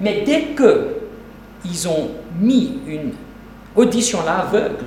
Mais 0.00 0.22
dès 0.26 0.54
qu'ils 0.54 1.88
ont 1.88 2.10
mis 2.40 2.80
une 2.86 3.12
audition 3.76 4.20
à 4.22 4.24
l'aveugle, 4.24 4.86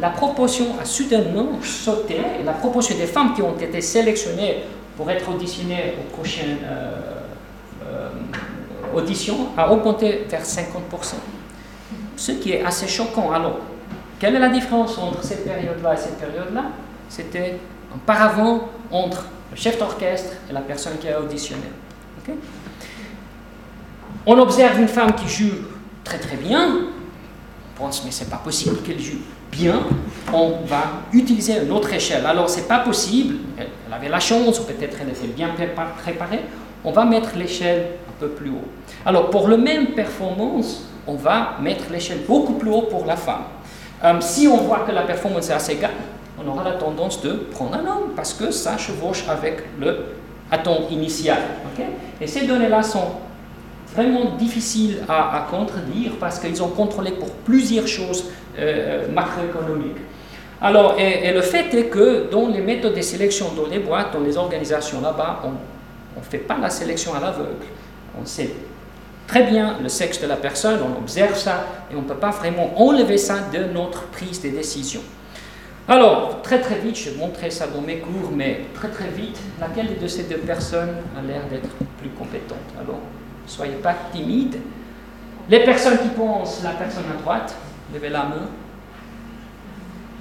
la 0.00 0.10
proportion 0.10 0.66
a 0.80 0.84
soudainement 0.84 1.60
sauté, 1.62 2.16
et 2.40 2.44
la 2.44 2.52
proportion 2.52 2.96
des 2.96 3.06
femmes 3.06 3.34
qui 3.34 3.42
ont 3.42 3.56
été 3.56 3.80
sélectionnées 3.80 4.64
pour 4.96 5.08
être 5.10 5.28
auditionné 5.30 5.94
aux 5.98 6.14
prochaines 6.16 6.58
euh, 6.64 6.90
euh, 7.86 8.08
auditions 8.94 9.48
a 9.56 9.72
augmenté 9.72 10.26
vers 10.28 10.42
50%. 10.42 10.66
Ce 12.16 12.32
qui 12.32 12.52
est 12.52 12.64
assez 12.64 12.88
choquant. 12.88 13.30
Alors, 13.32 13.58
quelle 14.18 14.34
est 14.34 14.40
la 14.40 14.48
différence 14.48 14.98
entre 14.98 15.22
cette 15.24 15.44
période-là 15.44 15.94
et 15.94 15.96
cette 15.96 16.18
période-là? 16.18 16.64
C'était 17.08 17.58
auparavant 17.94 18.68
entre 18.90 19.24
le 19.50 19.56
chef 19.56 19.78
d'orchestre 19.78 20.32
et 20.48 20.52
la 20.52 20.60
personne 20.60 20.98
qui 20.98 21.08
a 21.08 21.20
auditionné. 21.20 21.62
On 24.26 24.38
observe 24.38 24.78
une 24.78 24.88
femme 24.88 25.14
qui 25.14 25.28
joue 25.28 25.54
très 26.04 26.18
très 26.18 26.36
bien, 26.36 26.68
on 26.68 27.78
pense 27.82 28.04
mais 28.04 28.10
c'est 28.10 28.30
pas 28.30 28.36
possible 28.36 28.76
qu'elle 28.82 29.00
joue 29.00 29.18
bien, 29.50 29.80
on 30.32 30.58
va 30.66 30.82
utiliser 31.12 31.58
une 31.62 31.72
autre 31.72 31.92
échelle. 31.92 32.24
Alors, 32.26 32.48
c'est 32.48 32.68
pas 32.68 32.80
possible, 32.80 33.36
elle, 33.58 33.68
avait 33.92 34.08
la 34.08 34.20
chance, 34.20 34.60
ou 34.60 34.64
peut-être 34.64 34.98
elle 35.00 35.08
était 35.08 35.26
bien 35.26 35.48
préparée, 36.02 36.40
on 36.84 36.92
va 36.92 37.04
mettre 37.04 37.30
l'échelle 37.36 37.86
un 38.08 38.20
peu 38.20 38.28
plus 38.28 38.50
haut. 38.50 38.68
Alors, 39.04 39.30
pour 39.30 39.48
la 39.48 39.56
même 39.56 39.88
performance, 39.88 40.84
on 41.06 41.14
va 41.14 41.56
mettre 41.60 41.90
l'échelle 41.90 42.20
beaucoup 42.26 42.54
plus 42.54 42.70
haut 42.70 42.82
pour 42.82 43.04
la 43.06 43.16
femme. 43.16 43.44
Euh, 44.04 44.14
si 44.20 44.48
on 44.48 44.58
voit 44.58 44.80
que 44.80 44.92
la 44.92 45.02
performance 45.02 45.50
est 45.50 45.54
assez 45.54 45.78
on 46.42 46.48
aura 46.48 46.64
la 46.64 46.72
tendance 46.72 47.22
de 47.22 47.32
prendre 47.32 47.74
un 47.74 47.80
homme, 47.80 48.10
parce 48.16 48.34
que 48.34 48.50
ça 48.50 48.76
chevauche 48.78 49.24
avec 49.28 49.62
le 49.78 50.04
attente 50.50 50.90
initial. 50.90 51.38
Et 52.20 52.26
ces 52.26 52.46
données-là 52.46 52.82
sont 52.82 53.12
vraiment 53.94 54.36
difficiles 54.36 54.98
à, 55.08 55.46
contredire 55.50 56.12
parce 56.18 56.38
qu'ils 56.38 56.62
ont 56.62 56.68
contrôlé 56.68 57.12
pour 57.12 57.30
plusieurs 57.30 57.86
choses 57.86 58.24
euh, 58.58 59.08
macroéconomique. 59.12 59.96
Alors, 60.60 60.96
et, 60.98 61.32
le 61.32 61.40
fait 61.40 61.72
est 61.74 61.86
que 61.86 62.30
dans 62.30 62.48
les 62.48 62.60
méthodes 62.60 62.94
de 62.94 63.00
sélection 63.00 63.46
dans 63.56 63.66
les 63.66 63.78
boîtes, 63.78 64.12
dans 64.12 64.20
les 64.20 64.36
organisations 64.36 65.00
là-bas, 65.00 65.42
on 65.44 66.20
ne 66.20 66.24
fait 66.24 66.38
pas 66.38 66.58
la 66.58 66.68
sélection 66.68 67.14
à 67.14 67.20
l'aveugle. 67.20 67.64
On 68.20 68.26
sait 68.26 68.50
très 69.26 69.44
bien 69.44 69.76
le 69.82 69.88
sexe 69.88 70.20
de 70.20 70.26
la 70.26 70.36
personne, 70.36 70.80
on 70.82 71.00
observe 71.00 71.36
ça, 71.36 71.64
et 71.90 71.94
on 71.94 72.02
ne 72.02 72.06
peut 72.06 72.14
pas 72.14 72.30
vraiment 72.30 72.72
enlever 72.76 73.16
ça 73.16 73.36
de 73.52 73.72
notre 73.72 74.06
prise 74.08 74.42
de 74.42 74.50
décision. 74.50 75.00
Alors, 75.90 76.40
très 76.42 76.60
très 76.60 76.76
vite, 76.76 76.96
je 76.96 77.10
vais 77.10 77.16
montrer 77.16 77.50
ça 77.50 77.66
dans 77.66 77.80
mes 77.80 77.98
cours, 77.98 78.30
mais 78.32 78.60
très 78.74 78.90
très 78.90 79.08
vite, 79.08 79.36
laquelle 79.58 79.98
de 80.00 80.06
ces 80.06 80.22
deux 80.22 80.36
personnes 80.36 80.94
a 81.18 81.20
l'air 81.20 81.42
d'être 81.50 81.68
plus 81.98 82.10
compétente? 82.10 82.58
Alors, 82.80 83.00
soyez 83.44 83.74
pas 83.74 83.96
timide. 84.12 84.58
Les 85.48 85.64
personnes 85.64 85.98
qui 85.98 86.10
pensent 86.10 86.62
la 86.62 86.70
personne 86.70 87.06
à 87.12 87.20
droite, 87.20 87.56
levez 87.92 88.08
la 88.08 88.22
main. 88.22 88.48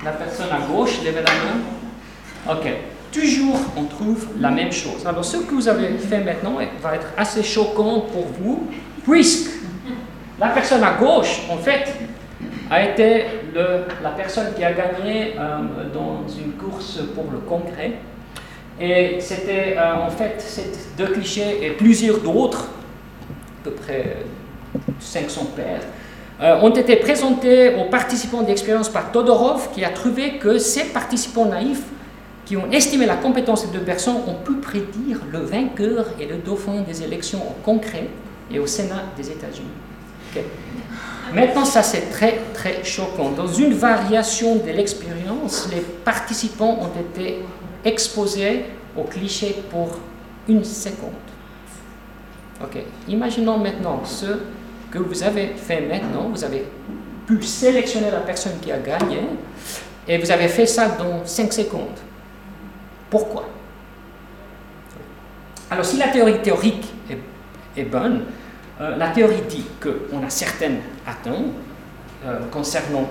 La 0.03 0.13
personne 0.13 0.47
à 0.51 0.59
gauche, 0.65 1.03
levez 1.05 1.21
la 1.21 1.33
main. 1.33 2.55
OK. 2.57 2.67
Toujours, 3.11 3.59
on 3.77 3.83
trouve 3.83 4.27
la 4.39 4.49
même 4.49 4.71
chose. 4.71 5.05
Alors, 5.05 5.23
ce 5.23 5.37
que 5.37 5.53
vous 5.53 5.67
avez 5.67 5.99
fait 5.99 6.21
maintenant 6.21 6.57
va 6.81 6.95
être 6.95 7.09
assez 7.15 7.43
choquant 7.43 8.07
pour 8.11 8.25
vous, 8.41 8.67
puisque 9.07 9.51
la 10.39 10.47
personne 10.47 10.83
à 10.83 10.93
gauche, 10.93 11.41
en 11.47 11.57
fait, 11.57 11.93
a 12.71 12.83
été 12.85 13.25
la 14.03 14.09
personne 14.11 14.53
qui 14.55 14.63
a 14.63 14.73
gagné 14.73 15.35
euh, 15.37 15.57
dans 15.93 16.25
une 16.27 16.53
course 16.53 16.99
pour 17.15 17.25
le 17.31 17.39
congrès. 17.39 17.93
Et 18.79 19.17
c'était 19.19 19.75
euh, 19.77 20.05
en 20.05 20.09
fait 20.09 20.35
ces 20.39 20.71
deux 20.97 21.11
clichés 21.11 21.65
et 21.65 21.71
plusieurs 21.71 22.19
d'autres, 22.19 22.65
à 22.65 23.63
peu 23.63 23.71
près 23.71 24.17
500 24.99 25.47
paires, 25.55 25.81
euh, 26.41 26.61
ont 26.61 26.73
été 26.73 26.95
présentés 26.95 27.75
aux 27.75 27.89
participants 27.89 28.43
d'expérience 28.43 28.87
par 28.87 29.11
Todorov, 29.11 29.69
qui 29.73 29.83
a 29.83 29.89
trouvé 29.89 30.37
que 30.37 30.57
ces 30.57 30.85
participants 30.85 31.45
naïfs 31.45 31.83
qui 32.45 32.55
ont 32.55 32.71
estimé 32.71 33.05
la 33.05 33.17
compétence 33.17 33.69
des 33.69 33.77
deux 33.77 33.83
personnes 33.83 34.17
ont 34.25 34.43
pu 34.43 34.53
prédire 34.53 35.19
le 35.31 35.39
vainqueur 35.39 36.05
et 36.19 36.25
le 36.25 36.37
dauphin 36.37 36.81
des 36.87 37.03
élections 37.03 37.39
au 37.39 37.55
Congrès 37.63 38.07
et 38.51 38.57
au 38.57 38.65
Sénat 38.65 39.03
des 39.17 39.29
États-Unis. 39.29 39.67
Maintenant, 41.33 41.65
ça 41.65 41.83
c'est 41.83 42.09
très 42.09 42.39
très 42.53 42.83
choquant. 42.83 43.31
Dans 43.31 43.47
une 43.47 43.73
variation 43.73 44.55
de 44.55 44.71
l'expérience, 44.71 45.69
les 45.71 45.81
participants 45.81 46.79
ont 46.81 46.99
été 46.99 47.39
exposés 47.85 48.65
aux 48.97 49.03
clichés 49.03 49.55
pour 49.69 49.99
une 50.47 50.63
seconde. 50.63 51.13
Ok, 52.61 52.77
imaginons 53.07 53.57
maintenant 53.57 54.01
ce 54.03 54.25
que 54.91 54.97
vous 54.97 55.23
avez 55.23 55.47
fait 55.55 55.81
maintenant, 55.81 56.29
vous 56.29 56.43
avez 56.43 56.65
pu 57.25 57.41
sélectionner 57.43 58.11
la 58.11 58.19
personne 58.19 58.59
qui 58.59 58.71
a 58.71 58.79
gagné 58.79 59.19
et 60.07 60.17
vous 60.17 60.31
avez 60.31 60.47
fait 60.47 60.65
ça 60.65 60.89
dans 60.89 61.25
5 61.25 61.53
secondes. 61.53 61.99
Pourquoi? 63.09 63.47
Alors 65.69 65.85
si 65.85 65.97
la 65.97 66.07
théorie 66.07 66.41
théorique 66.41 66.91
est, 67.77 67.83
bonne, 67.83 68.25
euh, 68.81 68.95
la 68.95 69.09
théorie 69.09 69.41
dit 69.49 69.65
qu'on 69.81 70.23
a 70.25 70.29
certaines 70.29 70.79
attentes 71.05 71.53
euh, 72.25 72.39
concernant 72.51 73.07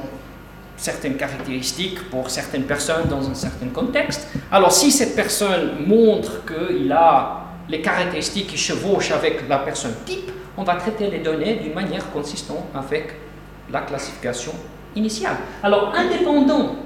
certaines 0.76 1.16
caractéristiques 1.16 2.08
pour 2.10 2.30
certaines 2.30 2.62
personnes 2.64 3.08
dans 3.08 3.28
un 3.28 3.34
certain 3.34 3.66
contexte. 3.66 4.28
Alors 4.50 4.72
si 4.72 4.90
cette 4.90 5.16
personne 5.16 5.84
montre 5.86 6.44
qu'il 6.46 6.90
a 6.92 7.40
les 7.68 7.82
caractéristiques 7.82 8.46
qui 8.46 8.56
chevauchent 8.56 9.10
avec 9.10 9.48
la 9.48 9.58
personne 9.58 9.94
type, 10.06 10.30
on 10.56 10.62
va 10.62 10.76
traiter 10.76 11.10
les 11.10 11.18
données 11.18 11.56
d'une 11.56 11.74
manière 11.74 12.10
consistante 12.10 12.64
avec 12.74 13.14
la 13.70 13.80
classification 13.82 14.52
initiale. 14.96 15.36
Alors, 15.62 15.94
indépendant 15.94 16.76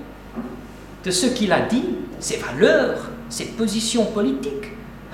de 1.05 1.11
ce 1.11 1.27
qu'il 1.27 1.53
a 1.53 1.61
dit, 1.61 1.85
ses 2.19 2.37
valeurs, 2.37 3.11
ses 3.29 3.47
positions 3.47 4.07
politiques, 4.07 4.72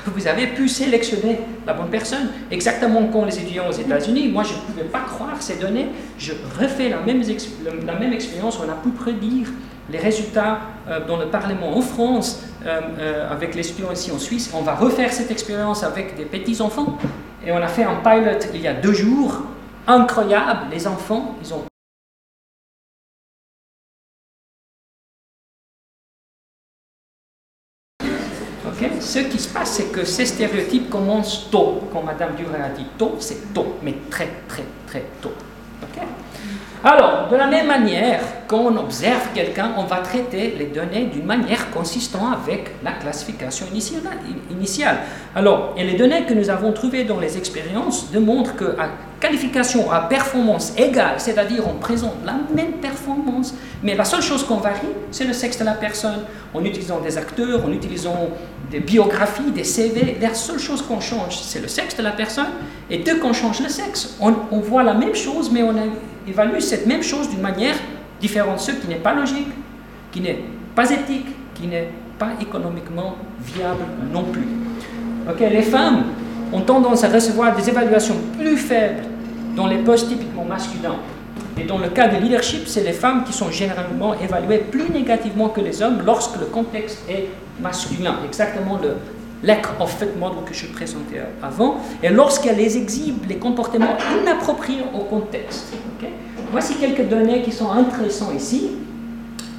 vous 0.08 0.26
avez 0.26 0.48
pu 0.48 0.68
sélectionner 0.68 1.40
la 1.66 1.72
bonne 1.72 1.88
personne. 1.88 2.28
Exactement 2.50 3.06
comme 3.06 3.26
les 3.26 3.38
étudiants 3.38 3.68
aux 3.68 3.72
États-Unis, 3.72 4.28
moi 4.28 4.42
je 4.42 4.54
ne 4.54 4.58
pouvais 4.60 4.88
pas 4.88 5.00
croire 5.00 5.40
ces 5.40 5.56
données. 5.56 5.88
Je 6.18 6.32
refais 6.58 6.88
la 6.88 6.98
même, 7.00 7.22
expérience, 8.12 8.58
on 8.64 8.68
a 8.70 8.74
pu 8.74 8.90
prédire 8.90 9.48
les 9.90 9.98
résultats 9.98 10.60
euh, 10.88 11.06
dans 11.06 11.16
le 11.16 11.26
Parlement 11.26 11.76
en 11.76 11.80
France, 11.80 12.42
euh, 12.66 12.80
euh, 12.98 13.30
avec 13.32 13.54
les 13.54 13.66
étudiants 13.68 13.92
ici 13.92 14.10
en 14.12 14.18
Suisse. 14.18 14.50
On 14.54 14.62
va 14.62 14.74
refaire 14.74 15.12
cette 15.12 15.30
expérience 15.30 15.82
avec 15.82 16.16
des 16.16 16.24
petits-enfants. 16.24 16.98
Et 17.46 17.52
on 17.52 17.56
a 17.62 17.68
fait 17.68 17.84
un 17.84 17.96
pilot 17.96 18.50
il 18.52 18.60
y 18.60 18.68
a 18.68 18.74
deux 18.74 18.92
jours. 18.92 19.42
Incroyable, 19.86 20.66
les 20.70 20.86
enfants, 20.86 21.36
ils 21.42 21.54
ont 21.54 21.62
Ce 29.08 29.20
qui 29.20 29.38
se 29.38 29.48
passe, 29.48 29.70
c'est 29.70 29.90
que 29.90 30.04
ces 30.04 30.26
stéréotypes 30.26 30.90
commencent 30.90 31.48
tôt. 31.50 31.80
Quand 31.90 32.02
Madame 32.02 32.34
Duret 32.36 32.60
a 32.60 32.68
dit 32.68 32.84
tôt, 32.98 33.16
c'est 33.18 33.54
tôt, 33.54 33.76
mais 33.82 33.94
très, 34.10 34.28
très, 34.46 34.64
très 34.86 35.02
tôt. 35.22 35.32
Alors, 36.84 37.26
de 37.28 37.34
la 37.34 37.48
même 37.48 37.66
manière, 37.66 38.20
quand 38.46 38.60
on 38.60 38.76
observe 38.76 39.32
quelqu'un, 39.34 39.72
on 39.76 39.82
va 39.82 39.96
traiter 39.96 40.54
les 40.56 40.66
données 40.66 41.06
d'une 41.06 41.24
manière 41.24 41.72
consistant 41.72 42.30
avec 42.30 42.70
la 42.84 42.92
classification 42.92 43.66
initiale. 44.50 44.98
Alors, 45.34 45.74
et 45.76 45.82
les 45.82 45.94
données 45.94 46.22
que 46.22 46.34
nous 46.34 46.50
avons 46.50 46.72
trouvées 46.72 47.02
dans 47.02 47.18
les 47.18 47.36
expériences 47.36 48.12
démontrent 48.12 48.54
qu'à 48.54 48.90
qualification 49.18 49.90
à 49.90 50.02
performance 50.02 50.72
égale, 50.78 51.14
c'est-à-dire 51.16 51.64
on 51.66 51.80
présente 51.80 52.14
la 52.24 52.36
même 52.54 52.74
performance, 52.74 53.54
mais 53.82 53.96
la 53.96 54.04
seule 54.04 54.22
chose 54.22 54.44
qu'on 54.44 54.58
varie, 54.58 54.86
c'est 55.10 55.24
le 55.24 55.32
sexe 55.32 55.58
de 55.58 55.64
la 55.64 55.74
personne, 55.74 56.20
en 56.54 56.64
utilisant 56.64 57.00
des 57.00 57.18
acteurs, 57.18 57.64
en 57.66 57.72
utilisant 57.72 58.28
des 58.70 58.78
biographies, 58.78 59.50
des 59.50 59.64
CV, 59.64 60.16
la 60.20 60.32
seule 60.32 60.60
chose 60.60 60.82
qu'on 60.82 61.00
change, 61.00 61.40
c'est 61.42 61.60
le 61.60 61.68
sexe 61.68 61.96
de 61.96 62.02
la 62.04 62.12
personne, 62.12 62.50
et 62.88 62.98
dès 62.98 63.16
qu'on 63.18 63.32
change 63.32 63.60
le 63.60 63.68
sexe, 63.68 64.16
on, 64.20 64.32
on 64.52 64.60
voit 64.60 64.84
la 64.84 64.94
même 64.94 65.16
chose, 65.16 65.50
mais 65.50 65.64
on 65.64 65.70
a 65.70 65.82
évalue 66.28 66.60
cette 66.60 66.86
même 66.86 67.02
chose 67.02 67.28
d'une 67.28 67.40
manière 67.40 67.74
différente, 68.20 68.60
ce 68.60 68.72
qui 68.72 68.88
n'est 68.88 68.96
pas 68.96 69.14
logique, 69.14 69.48
qui 70.12 70.20
n'est 70.20 70.40
pas 70.74 70.90
éthique, 70.90 71.26
qui 71.54 71.66
n'est 71.66 71.88
pas 72.18 72.30
économiquement 72.40 73.16
viable 73.40 73.84
non 74.12 74.24
plus. 74.24 74.46
Ok, 75.28 75.40
les 75.40 75.62
femmes 75.62 76.04
ont 76.52 76.60
tendance 76.60 77.04
à 77.04 77.08
recevoir 77.08 77.54
des 77.54 77.68
évaluations 77.68 78.16
plus 78.38 78.56
faibles 78.56 79.02
dans 79.54 79.66
les 79.66 79.78
postes 79.78 80.08
typiquement 80.08 80.44
masculins. 80.44 80.96
Et 81.60 81.64
dans 81.64 81.78
le 81.78 81.88
cas 81.88 82.08
de 82.08 82.16
leadership, 82.16 82.66
c'est 82.66 82.84
les 82.84 82.92
femmes 82.92 83.24
qui 83.24 83.32
sont 83.32 83.50
généralement 83.50 84.14
évaluées 84.14 84.58
plus 84.58 84.88
négativement 84.90 85.48
que 85.48 85.60
les 85.60 85.82
hommes 85.82 86.02
lorsque 86.06 86.38
le 86.38 86.46
contexte 86.46 86.98
est 87.08 87.26
masculin. 87.60 88.16
Exactement 88.24 88.78
le 88.80 88.94
lack 89.42 89.66
of 89.80 89.98
fit 89.98 90.06
model 90.18 90.44
que 90.46 90.54
je 90.54 90.66
présentais 90.66 91.20
avant. 91.42 91.78
Et 92.02 92.08
lorsqu'elles 92.10 92.60
exhibent 92.60 93.26
les 93.28 93.36
comportements 93.36 93.96
inappropriés 94.22 94.84
au 94.94 95.00
contexte. 95.00 95.74
Voici 96.50 96.74
quelques 96.76 97.08
données 97.08 97.42
qui 97.42 97.52
sont 97.52 97.70
intéressantes 97.70 98.34
ici. 98.34 98.70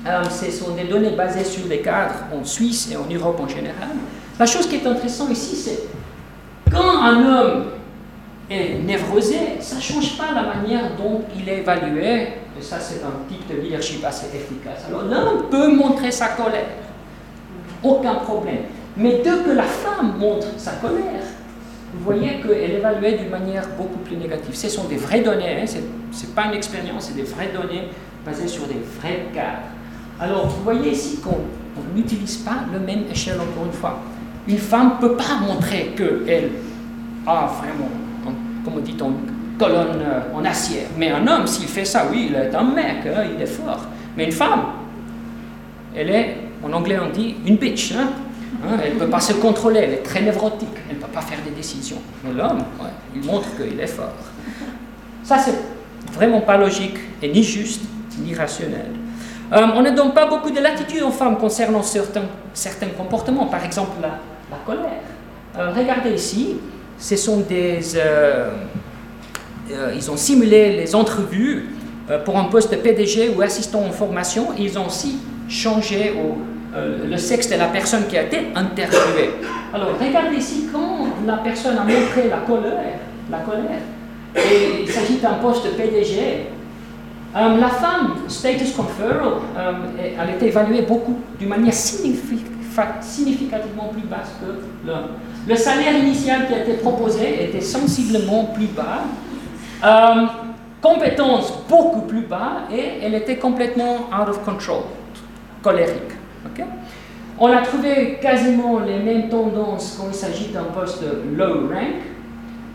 Euh, 0.07 0.23
ce 0.23 0.49
sont 0.51 0.71
des 0.71 0.85
données 0.85 1.11
basées 1.11 1.43
sur 1.43 1.67
les 1.67 1.81
cadres 1.81 2.15
en 2.33 2.43
Suisse 2.43 2.89
et 2.91 2.95
en 2.95 3.05
Europe 3.13 3.39
en 3.39 3.47
général. 3.47 3.89
La 4.39 4.45
chose 4.45 4.67
qui 4.67 4.75
est 4.75 4.87
intéressante 4.87 5.29
ici, 5.31 5.55
c'est 5.55 5.83
quand 6.71 7.03
un 7.03 7.25
homme 7.25 7.65
est 8.49 8.79
névrosé, 8.79 9.57
ça 9.59 9.75
ne 9.75 9.81
change 9.81 10.17
pas 10.17 10.33
la 10.33 10.43
manière 10.43 10.95
dont 10.97 11.21
il 11.37 11.47
est 11.47 11.59
évalué. 11.59 12.27
Et 12.57 12.61
ça, 12.61 12.79
c'est 12.79 13.01
un 13.03 13.27
type 13.27 13.47
de 13.47 13.61
leadership 13.61 14.03
assez 14.03 14.27
efficace. 14.27 14.85
Alors 14.87 15.03
l'homme 15.03 15.49
peut 15.49 15.71
montrer 15.73 16.11
sa 16.11 16.29
colère, 16.29 16.65
aucun 17.83 18.15
problème. 18.15 18.63
Mais 18.97 19.21
dès 19.23 19.43
que 19.43 19.51
la 19.51 19.63
femme 19.63 20.15
montre 20.17 20.47
sa 20.57 20.71
colère, 20.71 21.21
vous 21.93 22.03
voyez 22.03 22.39
qu'elle 22.41 22.71
évaluait 22.77 23.17
d'une 23.17 23.29
manière 23.29 23.67
beaucoup 23.77 23.99
plus 23.99 24.15
négative. 24.15 24.53
Ce 24.53 24.69
sont 24.69 24.85
des 24.85 24.97
vraies 24.97 25.21
données, 25.21 25.61
hein, 25.61 25.65
ce 25.65 25.77
n'est 26.25 26.33
pas 26.33 26.45
une 26.45 26.53
expérience, 26.53 27.07
c'est 27.07 27.15
des 27.15 27.23
vraies 27.23 27.51
données 27.53 27.89
basées 28.25 28.47
sur 28.47 28.67
des 28.67 28.77
vrais 28.99 29.25
cadres. 29.33 29.67
Alors, 30.19 30.47
vous 30.47 30.63
voyez 30.63 30.91
ici 30.91 31.19
qu'on 31.21 31.39
n'utilise 31.95 32.37
pas 32.37 32.65
le 32.71 32.79
même 32.79 33.05
échelle 33.11 33.39
encore 33.39 33.65
une 33.65 33.71
fois. 33.71 33.99
Une 34.47 34.57
femme 34.57 34.93
ne 35.01 35.07
peut 35.07 35.15
pas 35.15 35.39
montrer 35.41 35.93
qu'elle 35.95 36.49
a 37.25 37.47
vraiment, 37.47 37.89
comme 38.63 38.73
on 38.75 38.79
dit, 38.79 38.91
une 38.91 39.57
colonne 39.57 40.01
euh, 40.01 40.21
en 40.35 40.43
acier. 40.45 40.83
Mais 40.97 41.11
un 41.11 41.25
homme, 41.27 41.47
s'il 41.47 41.67
fait 41.67 41.85
ça, 41.85 42.07
oui, 42.11 42.27
il 42.29 42.35
est 42.35 42.53
un 42.53 42.63
mec, 42.63 43.05
hein, 43.05 43.23
il 43.35 43.41
est 43.41 43.45
fort. 43.45 43.85
Mais 44.17 44.25
une 44.25 44.31
femme, 44.31 44.61
elle 45.95 46.09
est, 46.09 46.37
en 46.63 46.71
anglais 46.73 46.97
on 46.99 47.09
dit, 47.11 47.35
une 47.45 47.57
bitch. 47.57 47.93
Hein. 47.93 48.09
Hein, 48.63 48.77
elle 48.83 48.95
ne 48.95 48.99
peut 48.99 49.09
pas 49.09 49.19
se 49.19 49.33
contrôler, 49.33 49.79
elle 49.79 49.93
est 49.93 50.03
très 50.03 50.21
névrotique, 50.21 50.67
elle 50.89 50.97
ne 50.97 51.01
peut 51.01 51.07
pas 51.07 51.21
faire 51.21 51.37
des 51.45 51.51
décisions. 51.51 52.01
Mais 52.23 52.33
l'homme, 52.33 52.63
il 53.15 53.23
montre 53.23 53.47
qu'il 53.55 53.79
est 53.79 53.87
fort. 53.87 54.13
Ça, 55.23 55.37
c'est 55.37 55.55
vraiment 56.13 56.41
pas 56.41 56.57
logique, 56.57 56.97
et 57.21 57.29
ni 57.29 57.43
juste, 57.43 57.81
ni 58.19 58.33
rationnel. 58.35 58.87
Euh, 59.51 59.65
on 59.75 59.81
ne 59.81 59.91
donne 59.91 60.13
pas 60.13 60.27
beaucoup 60.27 60.51
de 60.51 60.59
latitude 60.59 61.01
aux 61.03 61.11
femmes 61.11 61.37
concernant 61.37 61.81
certains, 61.81 62.25
certains 62.53 62.89
comportements, 62.89 63.45
par 63.45 63.63
exemple 63.63 63.97
la, 64.01 64.57
colère. 64.65 65.01
Euh, 65.57 65.71
regardez 65.75 66.11
ici, 66.11 66.57
ce 66.97 67.15
sont 67.15 67.37
des... 67.41 67.79
Euh, 67.95 68.51
ils 69.95 70.09
ont 70.09 70.17
simulé 70.17 70.75
les 70.75 70.95
entrevues 70.95 71.69
pour 72.25 72.39
un 72.39 72.45
poste 72.45 72.75
PDG 72.81 73.29
ou 73.35 73.41
assistant 73.43 73.83
en 73.83 73.91
formation, 73.91 74.47
ils 74.57 74.79
ont 74.79 74.87
aussi 74.87 75.19
changé 75.47 76.11
au 76.17 76.39
euh, 76.75 77.07
le 77.09 77.17
sexe 77.17 77.49
de 77.49 77.55
la 77.55 77.65
personne 77.65 78.05
qui 78.07 78.15
a 78.15 78.23
été 78.23 78.49
interviewée. 78.55 79.31
Alors, 79.73 79.89
regardez 79.99 80.37
ici, 80.37 80.67
quand 80.71 81.07
la 81.25 81.37
personne 81.37 81.75
a 81.77 81.83
montré 81.83 82.29
la 82.29 82.37
colère, 82.45 82.99
la 83.31 83.39
colère, 83.39 83.81
et 84.35 84.83
il 84.83 84.89
s'agit 84.89 85.17
d'un 85.17 85.33
poste 85.35 85.75
PDG, 85.75 86.45
euh, 87.35 87.57
la 87.57 87.69
femme, 87.69 88.17
status 88.27 88.73
conferral, 88.73 89.19
euh, 89.57 89.71
elle 89.97 90.35
été 90.35 90.47
évaluée 90.47 90.83
beaucoup, 90.83 91.17
d'une 91.39 91.49
manière 91.49 91.73
significativement 91.73 93.87
plus 93.91 94.07
basse 94.07 94.35
que 94.39 94.87
l'homme. 94.87 95.07
Le 95.47 95.55
salaire 95.55 95.97
initial 95.97 96.45
qui 96.47 96.53
a 96.53 96.59
été 96.59 96.73
proposé 96.73 97.45
était 97.45 97.61
sensiblement 97.61 98.45
plus 98.53 98.67
bas. 98.67 99.05
compétence 100.81 101.51
beaucoup 101.67 102.01
plus 102.01 102.21
bas 102.21 102.67
et 102.71 103.03
elle 103.03 103.15
était 103.15 103.37
complètement 103.37 104.07
out 104.13 104.29
of 104.29 104.43
control, 104.45 104.83
colérique. 105.61 106.18
On 107.41 107.47
a 107.47 107.61
trouvé 107.61 108.19
quasiment 108.21 108.79
les 108.79 108.99
mêmes 108.99 109.29
tendances 109.29 109.97
quand 109.97 110.07
il 110.09 110.13
s'agit 110.13 110.49
d'un 110.49 110.63
poste 110.63 111.03
low 111.37 111.69
rank, 111.69 112.01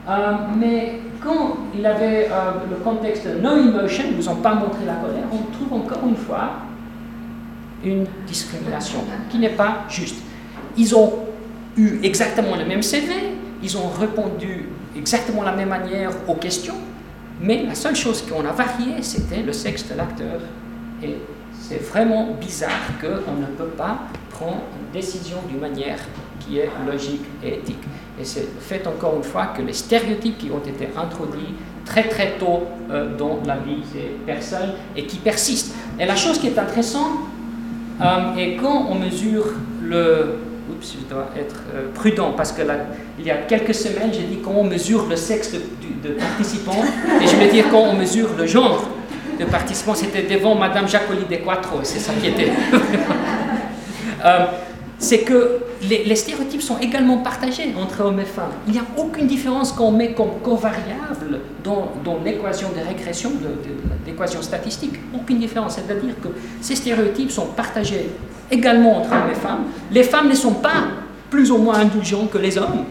euh, 0.08 0.32
mais 0.58 1.00
quand 1.22 1.58
il 1.76 1.84
avait 1.84 2.28
euh, 2.30 2.52
le 2.70 2.76
contexte 2.76 3.26
no 3.42 3.56
emotion, 3.56 4.04
ils 4.10 4.24
ne 4.24 4.28
ont 4.30 4.36
pas 4.36 4.54
montré 4.54 4.86
la 4.86 4.94
colère, 4.94 5.24
on 5.30 5.52
trouve 5.52 5.82
encore 5.82 6.08
une 6.08 6.16
fois 6.16 6.52
une 7.84 8.06
discrimination 8.26 9.00
qui 9.28 9.38
n'est 9.38 9.50
pas 9.50 9.84
juste. 9.90 10.16
Ils 10.78 10.96
ont 10.96 11.12
eu 11.76 12.00
exactement 12.02 12.56
le 12.56 12.64
même 12.64 12.82
CV, 12.82 13.12
ils 13.62 13.76
ont 13.76 13.88
répondu 13.88 14.70
exactement 14.96 15.42
la 15.42 15.52
même 15.52 15.68
manière 15.68 16.10
aux 16.26 16.36
questions, 16.36 16.76
mais 17.40 17.64
la 17.64 17.74
seule 17.74 17.96
chose 17.96 18.22
qu'on 18.22 18.46
a 18.46 18.52
varié, 18.52 19.02
c'était 19.02 19.42
le 19.42 19.52
sexe 19.52 19.86
de 19.90 19.94
l'acteur 19.94 20.40
et 21.02 21.16
c'est 21.68 21.82
vraiment 21.82 22.28
bizarre 22.38 22.70
qu'on 23.00 23.40
ne 23.40 23.46
peut 23.56 23.72
pas 23.76 24.00
prendre 24.30 24.62
une 24.78 24.92
décision 24.92 25.38
d'une 25.48 25.60
manière 25.60 25.98
qui 26.40 26.58
est 26.58 26.68
logique 26.86 27.24
et 27.42 27.54
éthique. 27.54 27.82
Et 28.20 28.24
c'est 28.24 28.46
fait 28.60 28.86
encore 28.86 29.14
une 29.16 29.24
fois 29.24 29.46
que 29.56 29.62
les 29.62 29.72
stéréotypes 29.72 30.38
qui 30.38 30.50
ont 30.50 30.58
été 30.58 30.88
introduits 30.96 31.54
très 31.86 32.04
très 32.08 32.32
tôt 32.38 32.64
euh, 32.90 33.16
dans 33.16 33.40
la 33.46 33.56
vie 33.56 33.82
des 33.94 34.16
personnes 34.26 34.72
et 34.94 35.06
qui 35.06 35.16
persistent. 35.16 35.74
Et 35.98 36.04
la 36.04 36.16
chose 36.16 36.38
qui 36.38 36.48
est 36.48 36.58
intéressante 36.58 37.12
euh, 38.00 38.36
est 38.36 38.56
quand 38.56 38.86
on 38.90 38.96
mesure 38.96 39.46
le... 39.82 40.36
Oups, 40.70 40.96
je 40.98 41.14
dois 41.14 41.28
être 41.36 41.62
euh, 41.74 41.88
prudent 41.94 42.32
parce 42.36 42.52
que 42.52 42.62
il 43.18 43.24
y 43.24 43.30
a 43.30 43.36
quelques 43.36 43.74
semaines, 43.74 44.10
j'ai 44.12 44.22
dit 44.22 44.38
quand 44.42 44.52
on 44.52 44.64
mesure 44.64 45.06
le 45.08 45.16
sexe 45.16 45.52
de, 45.52 45.60
de 46.08 46.14
participants 46.14 46.84
et 47.22 47.26
je 47.26 47.36
vais 47.36 47.48
dire 47.48 47.66
quand 47.70 47.82
on 47.82 47.94
mesure 47.94 48.30
le 48.36 48.46
genre 48.46 48.88
de 49.38 49.44
participants, 49.44 49.94
c'était 49.94 50.22
devant 50.22 50.54
Madame 50.54 50.88
Jacoli 50.88 51.24
de 51.24 51.36
c'est 51.82 51.98
ça 51.98 52.12
qui 52.20 52.28
était. 52.28 52.52
Euh, 54.24 54.46
c'est 54.98 55.18
que 55.18 55.58
les, 55.82 56.16
stéréotypes 56.16 56.62
sont 56.62 56.78
également 56.78 57.18
partagés 57.18 57.74
entre 57.78 58.02
hommes 58.06 58.20
et 58.20 58.24
femmes. 58.24 58.52
Il 58.66 58.72
n'y 58.72 58.78
a 58.78 58.84
aucune 58.96 59.26
différence 59.26 59.70
qu'on 59.70 59.90
met 59.90 60.14
comme 60.14 60.40
covariable 60.42 61.40
dans, 61.62 61.92
l'équation 62.24 62.68
de 62.70 62.80
régression, 62.86 63.32
l'équation 64.06 64.40
statistique. 64.40 64.94
Aucune 65.14 65.38
différence. 65.38 65.74
C'est-à-dire 65.74 66.14
que 66.22 66.28
ces 66.62 66.76
stéréotypes 66.76 67.30
sont 67.30 67.48
partagés 67.48 68.08
également 68.50 68.98
entre 69.00 69.12
hommes 69.12 69.30
et 69.30 69.34
femmes. 69.34 69.64
Les 69.90 70.04
femmes 70.04 70.30
ne 70.30 70.34
sont 70.34 70.54
pas 70.54 70.84
plus 71.28 71.50
ou 71.50 71.58
moins 71.58 71.80
indulgentes 71.80 72.30
que 72.30 72.38
les 72.38 72.56
hommes. 72.56 72.84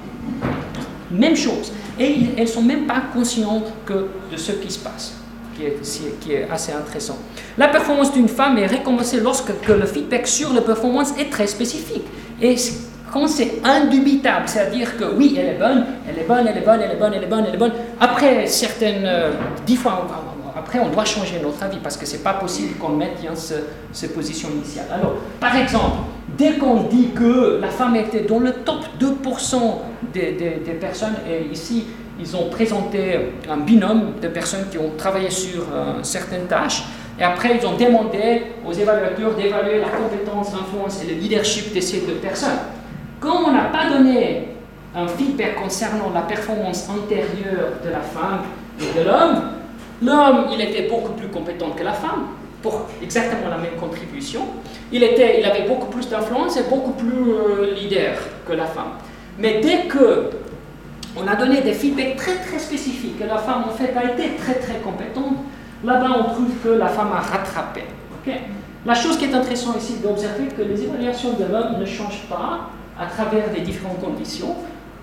Même 1.09 1.35
chose. 1.35 1.71
Et 1.99 2.27
elles 2.37 2.43
ne 2.43 2.47
sont 2.47 2.61
même 2.61 2.85
pas 2.85 3.01
conscientes 3.11 3.73
que 3.87 4.07
de 4.31 4.37
ce 4.37 4.51
qui 4.51 4.69
se 4.69 4.77
passe 4.77 5.22
qui 5.55 6.31
est, 6.33 6.47
assez 6.51 6.71
intéressant. 6.71 7.17
La 7.57 7.67
performance 7.67 8.13
d'une 8.13 8.27
femme 8.27 8.57
est 8.57 8.65
récompensée 8.67 9.19
lorsque 9.19 9.49
le 9.67 9.85
feedback 9.85 10.27
sur 10.27 10.53
la 10.53 10.61
performance 10.61 11.13
est 11.19 11.29
très 11.29 11.47
spécifique. 11.47 12.03
Et 12.41 12.55
quand 13.11 13.27
c'est 13.27 13.61
indubitable, 13.63 14.47
c'est-à-dire 14.47 14.97
que 14.97 15.05
oui, 15.15 15.35
elle 15.37 15.55
est 15.55 15.59
bonne, 15.59 15.85
elle 16.09 16.19
est 16.19 16.27
bonne, 16.27 16.47
elle 16.47 16.57
est 16.57 16.65
bonne, 16.65 16.81
elle 16.81 16.91
est 16.91 16.99
bonne, 16.99 17.13
elle 17.13 17.23
est 17.23 17.27
bonne, 17.27 17.45
elle 17.47 17.53
est 17.53 17.57
bonne, 17.57 17.73
après 17.99 18.47
certaines, 18.47 19.05
euh, 19.05 19.31
dix 19.65 19.75
fois, 19.75 20.07
après 20.55 20.79
on 20.79 20.89
doit 20.89 21.05
changer 21.05 21.39
notre 21.41 21.61
avis 21.63 21.77
parce 21.77 21.97
que 21.97 22.05
c'est 22.05 22.23
pas 22.23 22.33
possible 22.33 22.75
qu'on 22.77 22.89
mette 22.89 23.17
hein, 23.27 23.35
ce, 23.35 23.55
ce 23.91 24.07
position 24.07 24.49
initiale. 24.49 24.87
Alors, 24.91 25.15
par 25.39 25.55
exemple, 25.55 25.97
dès 26.37 26.53
qu'on 26.53 26.83
dit 26.83 27.09
que 27.15 27.59
la 27.61 27.69
femme 27.69 27.95
était 27.95 28.21
dans 28.21 28.39
le 28.39 28.51
top 28.51 28.83
2% 28.99 29.55
des, 30.13 30.31
des, 30.31 30.73
personnes, 30.73 31.15
et 31.27 31.51
ici 31.51 31.85
ils 32.19 32.35
ont 32.35 32.49
présenté 32.49 33.33
un 33.49 33.57
binôme 33.57 34.13
de 34.21 34.27
personnes 34.27 34.65
qui 34.71 34.77
ont 34.77 34.91
travaillé 34.97 35.29
sur 35.29 35.63
euh, 35.73 36.03
certaines 36.03 36.45
tâches, 36.45 36.83
et 37.19 37.23
après 37.23 37.57
ils 37.59 37.65
ont 37.65 37.75
demandé 37.75 38.43
aux 38.65 38.73
évaluateurs 38.73 39.35
d'évaluer 39.35 39.79
la 39.79 39.89
compétence, 39.89 40.53
l'influence 40.53 41.03
et 41.03 41.13
le 41.13 41.19
leadership 41.19 41.73
de 41.73 41.81
ces 41.81 42.01
deux 42.01 42.15
personnes. 42.15 42.59
Quand 43.19 43.43
on 43.47 43.51
n'a 43.51 43.65
pas 43.65 43.89
donné 43.89 44.49
un 44.95 45.07
feedback 45.07 45.55
concernant 45.55 46.11
la 46.13 46.21
performance 46.21 46.87
antérieure 46.89 47.73
de 47.83 47.89
la 47.89 48.01
femme 48.01 48.41
et 48.79 48.99
de 48.99 49.05
l'homme, 49.05 49.41
l'homme, 50.01 50.45
il 50.53 50.61
était 50.61 50.87
beaucoup 50.87 51.13
plus 51.13 51.27
compétent 51.27 51.71
que 51.71 51.83
la 51.83 51.93
femme 51.93 52.27
pour 52.61 52.87
exactement 53.01 53.49
la 53.49 53.57
même 53.57 53.75
contribution. 53.79 54.41
Il, 54.91 55.03
était, 55.03 55.39
il 55.39 55.45
avait 55.45 55.67
beaucoup 55.67 55.87
plus 55.87 56.07
d'influence 56.07 56.57
et 56.57 56.63
beaucoup 56.69 56.91
plus 56.91 57.31
euh, 57.31 57.73
leader 57.75 58.15
que 58.47 58.53
la 58.53 58.65
femme. 58.65 58.93
Mais 59.37 59.59
dès 59.61 59.87
que 59.87 60.29
on 61.15 61.27
a 61.27 61.35
donné 61.35 61.61
des 61.61 61.73
feedbacks 61.73 62.15
très 62.15 62.37
très 62.37 62.59
spécifiques, 62.59 63.19
que 63.19 63.25
la 63.25 63.37
femme 63.37 63.65
en 63.67 63.73
fait 63.73 63.95
a 63.95 64.11
été 64.11 64.35
très 64.35 64.55
très 64.55 64.79
compétente, 64.79 65.37
là-bas 65.83 66.09
on 66.19 66.23
trouve 66.23 66.51
que 66.63 66.69
la 66.69 66.87
femme 66.87 67.11
a 67.13 67.19
rattrapé. 67.19 67.83
la 68.85 68.95
chose 68.95 69.17
qui 69.17 69.25
est 69.25 69.33
intéressante 69.33 69.77
ici 69.77 69.97
d'observer 70.01 70.47
que 70.47 70.61
les 70.61 70.83
évaluations 70.83 71.33
de 71.33 71.45
l'homme 71.45 71.79
ne 71.79 71.85
changent 71.85 72.25
pas 72.29 72.69
à 72.99 73.05
travers 73.05 73.45
les 73.53 73.61
différentes 73.61 74.01
conditions. 74.01 74.55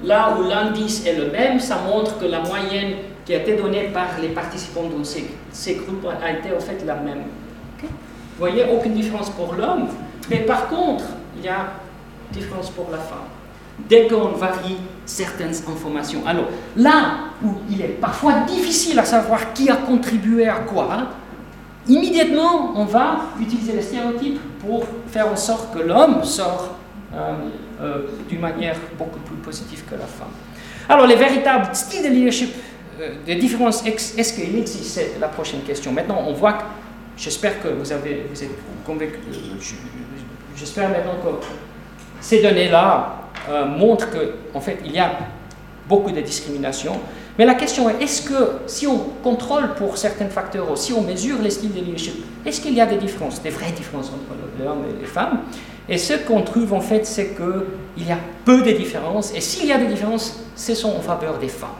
Là 0.02 0.34
où 0.38 0.48
l'indice 0.48 1.06
est 1.06 1.16
le 1.16 1.30
même, 1.30 1.60
ça 1.60 1.78
montre 1.86 2.18
que 2.18 2.24
la 2.24 2.40
moyenne 2.40 2.94
qui 3.24 3.34
a 3.34 3.38
été 3.38 3.56
donnée 3.56 3.90
par 3.92 4.18
les 4.20 4.28
participants 4.28 4.84
dans 4.84 5.04
ces, 5.04 5.74
groupes 5.74 6.06
a 6.06 6.30
été 6.32 6.48
en 6.56 6.60
fait 6.60 6.84
la 6.86 6.94
même. 6.94 7.22
Vous 7.82 7.88
voyez, 8.38 8.64
aucune 8.72 8.94
différence 8.94 9.30
pour 9.30 9.54
l'homme, 9.54 9.88
mais 10.30 10.38
par 10.38 10.68
contre, 10.68 11.04
il 11.36 11.44
y 11.44 11.48
a 11.48 11.72
différence 12.32 12.70
pour 12.70 12.90
la 12.90 12.98
femme. 12.98 13.28
Dès 13.88 14.06
qu'on 14.06 14.28
varie 14.28 14.78
certaines 15.10 15.54
informations. 15.68 16.26
Alors, 16.26 16.46
là 16.76 17.18
où 17.44 17.54
il 17.70 17.80
est 17.82 17.98
parfois 18.00 18.40
difficile 18.46 18.98
à 18.98 19.04
savoir 19.04 19.52
qui 19.52 19.68
a 19.70 19.76
contribué 19.76 20.48
à 20.48 20.60
quoi, 20.60 20.88
hein, 20.92 21.08
immédiatement, 21.88 22.72
on 22.76 22.84
va 22.84 23.20
utiliser 23.40 23.72
les 23.72 23.82
stéréotypes 23.82 24.40
pour 24.60 24.84
faire 25.08 25.28
en 25.28 25.36
sorte 25.36 25.74
que 25.74 25.80
l'homme 25.80 26.22
sort 26.24 26.76
euh, 27.14 27.32
euh, 27.80 28.02
d'une 28.28 28.40
manière 28.40 28.76
beaucoup 28.98 29.18
plus 29.20 29.36
positive 29.36 29.82
que 29.88 29.94
la 29.94 30.06
femme. 30.06 30.28
Alors, 30.88 31.06
les 31.06 31.16
véritables 31.16 31.74
styles 31.74 32.04
de 32.04 32.08
leadership, 32.08 32.54
euh, 33.00 33.14
des 33.26 33.36
différences, 33.36 33.84
est-ce 33.86 34.32
qu'il 34.32 34.56
existe? 34.56 34.84
C'est 34.84 35.12
la 35.20 35.28
prochaine 35.28 35.60
question. 35.62 35.92
Maintenant, 35.92 36.22
on 36.26 36.32
voit 36.32 36.54
que 36.54 36.64
J'espère 37.20 37.62
que 37.62 37.68
vous, 37.68 37.92
avez, 37.92 38.26
vous 38.30 38.42
êtes 38.42 38.50
convaincu. 38.86 39.18
J'espère 40.56 40.88
maintenant 40.88 41.16
que 41.22 41.44
ces 42.18 42.42
données-là 42.42 43.19
euh, 43.48 43.66
montrent 43.66 44.10
qu'en 44.10 44.58
en 44.58 44.60
fait, 44.60 44.78
il 44.84 44.92
y 44.92 44.98
a 44.98 45.12
beaucoup 45.88 46.10
de 46.10 46.20
discrimination. 46.20 46.92
Mais 47.38 47.44
la 47.44 47.54
question 47.54 47.88
est, 47.88 48.02
est-ce 48.02 48.22
que 48.22 48.52
si 48.66 48.86
on 48.86 48.98
contrôle 49.22 49.74
pour 49.74 49.96
certains 49.96 50.28
facteurs, 50.28 50.76
si 50.76 50.92
on 50.92 51.02
mesure 51.02 51.40
les 51.40 51.50
styles 51.50 51.72
de 51.72 51.80
leadership, 51.80 52.24
est-ce 52.44 52.60
qu'il 52.60 52.74
y 52.74 52.80
a 52.80 52.86
des 52.86 52.96
différences, 52.96 53.42
des 53.42 53.50
vraies 53.50 53.72
différences 53.72 54.08
entre 54.08 54.36
les 54.58 54.66
hommes 54.66 54.84
et 54.88 55.00
les 55.00 55.06
femmes? 55.06 55.40
Et 55.88 55.98
ce 55.98 56.14
qu'on 56.14 56.42
trouve 56.42 56.72
en 56.72 56.80
fait, 56.80 57.04
c'est 57.06 57.34
qu'il 57.34 58.06
y 58.06 58.12
a 58.12 58.18
peu 58.44 58.62
de 58.62 58.70
différences. 58.72 59.32
Et 59.34 59.40
s'il 59.40 59.66
y 59.66 59.72
a 59.72 59.78
des 59.78 59.86
différences, 59.86 60.40
ce 60.54 60.74
sont 60.74 60.90
en 60.90 61.00
faveur 61.00 61.38
des 61.38 61.48
femmes. 61.48 61.70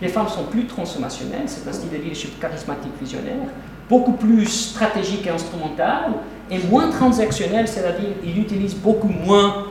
les 0.00 0.08
femmes 0.08 0.28
sont 0.28 0.44
plus 0.44 0.66
transformationnelles, 0.66 1.46
c'est 1.46 1.68
un 1.68 1.72
style 1.72 1.90
de 1.90 1.96
leadership 1.96 2.40
charismatique 2.40 2.92
visionnaire 3.00 3.48
beaucoup 3.90 4.12
plus 4.12 4.46
stratégique 4.46 5.26
et 5.26 5.30
instrumental, 5.30 6.12
et 6.48 6.58
moins 6.70 6.90
transactionnel, 6.90 7.66
c'est-à-dire 7.66 8.10
ils 8.24 8.38
utilisent 8.38 8.76
beaucoup 8.76 9.08
moins 9.08 9.66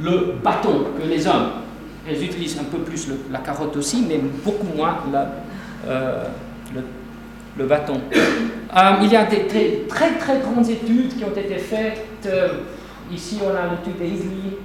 le 0.00 0.34
bâton 0.42 0.84
que 0.98 1.06
les 1.06 1.26
hommes. 1.26 1.50
Elles 2.08 2.22
utilisent 2.22 2.58
un 2.58 2.64
peu 2.64 2.78
plus 2.78 3.08
la 3.30 3.40
carotte 3.40 3.76
aussi, 3.76 4.04
mais 4.08 4.18
beaucoup 4.44 4.68
moins 4.76 4.98
euh, 5.86 6.24
le, 7.56 7.66
bâton. 7.66 8.00
Euh, 8.76 8.96
il 9.00 9.10
y 9.10 9.16
a 9.16 9.24
des 9.24 9.46
très, 9.88 10.18
très, 10.18 10.40
grandes 10.40 10.68
études 10.68 11.16
qui 11.16 11.24
ont 11.24 11.30
été 11.30 11.56
faites. 11.56 12.04
Euh, 12.26 12.48
ici, 13.10 13.38
on 13.42 13.48
a 13.48 13.70
l'étude 13.70 13.96
d'Aisley. 13.96 14.58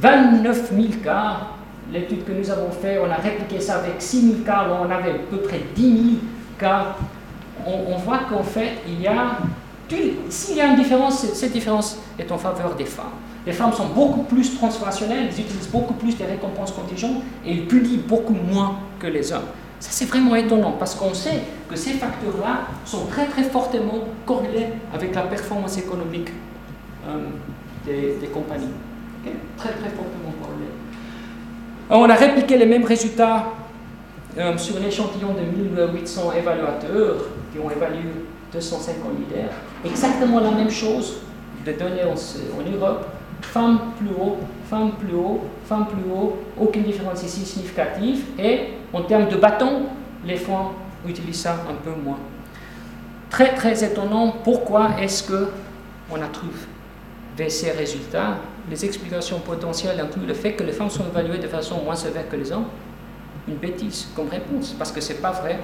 29 0.00 0.72
000 0.72 0.88
cas. 1.04 1.40
L'étude 1.92 2.24
que 2.24 2.32
nous 2.32 2.48
avons 2.48 2.70
faite, 2.70 3.00
on 3.04 3.10
a 3.10 3.16
répliqué 3.16 3.60
ça 3.60 3.80
avec 3.80 3.96
6 3.98 4.20
000 4.22 4.34
cas. 4.46 4.66
on 4.70 4.84
avait 4.84 5.10
à 5.10 5.18
peu 5.30 5.38
près 5.38 5.60
10 5.74 5.82
000 5.82 5.98
cas 6.58 6.94
on, 7.66 7.96
voit 7.96 8.20
qu'en 8.30 8.42
fait, 8.42 8.78
s'il 10.28 10.56
y 10.56 10.60
a 10.60 10.66
une 10.66 10.76
différence, 10.76 11.24
cette 11.34 11.52
différence 11.52 11.98
est 12.18 12.30
en 12.30 12.38
faveur 12.38 12.74
des 12.74 12.84
femmes. 12.84 13.06
Les 13.46 13.52
femmes 13.52 13.72
sont 13.72 13.88
beaucoup 13.88 14.24
plus 14.24 14.56
transformationnelles, 14.56 15.28
elles 15.30 15.40
utilisent 15.40 15.70
beaucoup 15.70 15.94
plus 15.94 16.16
des 16.16 16.24
récompenses 16.24 16.72
contingentes 16.72 17.22
et 17.44 17.52
elles 17.52 17.66
punissent 17.66 18.06
beaucoup 18.06 18.34
moins 18.34 18.78
que 18.98 19.06
les 19.06 19.32
hommes. 19.32 19.46
Ça, 19.80 19.90
c'est 19.92 20.06
vraiment 20.06 20.34
étonnant 20.34 20.72
parce 20.78 20.94
qu'on 20.96 21.14
sait 21.14 21.40
que 21.70 21.76
ces 21.76 21.92
facteurs-là 21.92 22.62
sont 22.84 23.06
très 23.06 23.26
très 23.26 23.44
fortement 23.44 24.00
corrélés 24.26 24.66
avec 24.92 25.14
la 25.14 25.22
performance 25.22 25.78
économique 25.78 26.30
euh, 27.06 27.28
des, 27.86 28.26
compagnies. 28.28 28.66
Très 29.56 29.70
très 29.70 29.88
fortement 29.88 30.32
corrélés. 30.42 30.70
On 31.90 32.10
a 32.10 32.14
répliqué 32.14 32.56
les 32.58 32.66
mêmes 32.66 32.84
résultats 32.84 33.46
euh, 34.36 34.58
sur 34.58 34.76
un 34.76 34.86
échantillon 34.86 35.34
de 35.34 35.64
1800 35.64 36.32
évaluateurs 36.32 37.16
qui 37.52 37.58
ont 37.58 37.70
évalué 37.70 38.00
250 38.52 38.96
leaders, 39.18 39.50
exactement 39.84 40.40
la 40.40 40.50
même 40.50 40.70
chose 40.70 41.18
de 41.66 41.72
données 41.72 42.02
en 42.04 42.70
Europe, 42.76 43.06
femmes 43.42 43.80
plus 43.98 44.10
haut, 44.10 44.38
femmes 44.68 44.92
plus 44.98 45.14
haut, 45.14 45.40
femmes 45.64 45.86
plus 45.86 46.10
haut, 46.10 46.38
aucune 46.58 46.82
différence 46.82 47.22
ici 47.22 47.44
significative, 47.44 48.24
et 48.38 48.74
en 48.92 49.02
termes 49.02 49.28
de 49.28 49.36
bâton, 49.36 49.82
les 50.24 50.36
femmes 50.36 50.72
utilisent 51.06 51.42
ça 51.42 51.54
un 51.68 51.74
peu 51.74 51.90
moins. 51.90 52.18
Très 53.30 53.54
très 53.54 53.84
étonnant, 53.84 54.36
pourquoi 54.42 54.90
est-ce 55.00 55.22
que 55.22 55.48
on 56.10 56.16
a 56.16 56.26
trouvé 56.28 56.52
ces 57.48 57.70
résultats? 57.70 58.38
Les 58.68 58.84
explications 58.84 59.38
potentielles 59.38 60.00
incluent 60.00 60.26
le 60.26 60.34
fait 60.34 60.52
que 60.52 60.64
les 60.64 60.72
femmes 60.72 60.90
sont 60.90 61.04
évaluées 61.06 61.38
de 61.38 61.46
façon 61.46 61.82
moins 61.84 61.94
sévère 61.94 62.28
que 62.28 62.36
les 62.36 62.50
hommes, 62.52 62.66
une 63.46 63.56
bêtise 63.56 64.08
comme 64.14 64.28
réponse, 64.28 64.74
parce 64.78 64.92
que 64.92 65.00
ce 65.00 65.12
n'est 65.12 65.20
pas 65.20 65.30
vrai, 65.30 65.58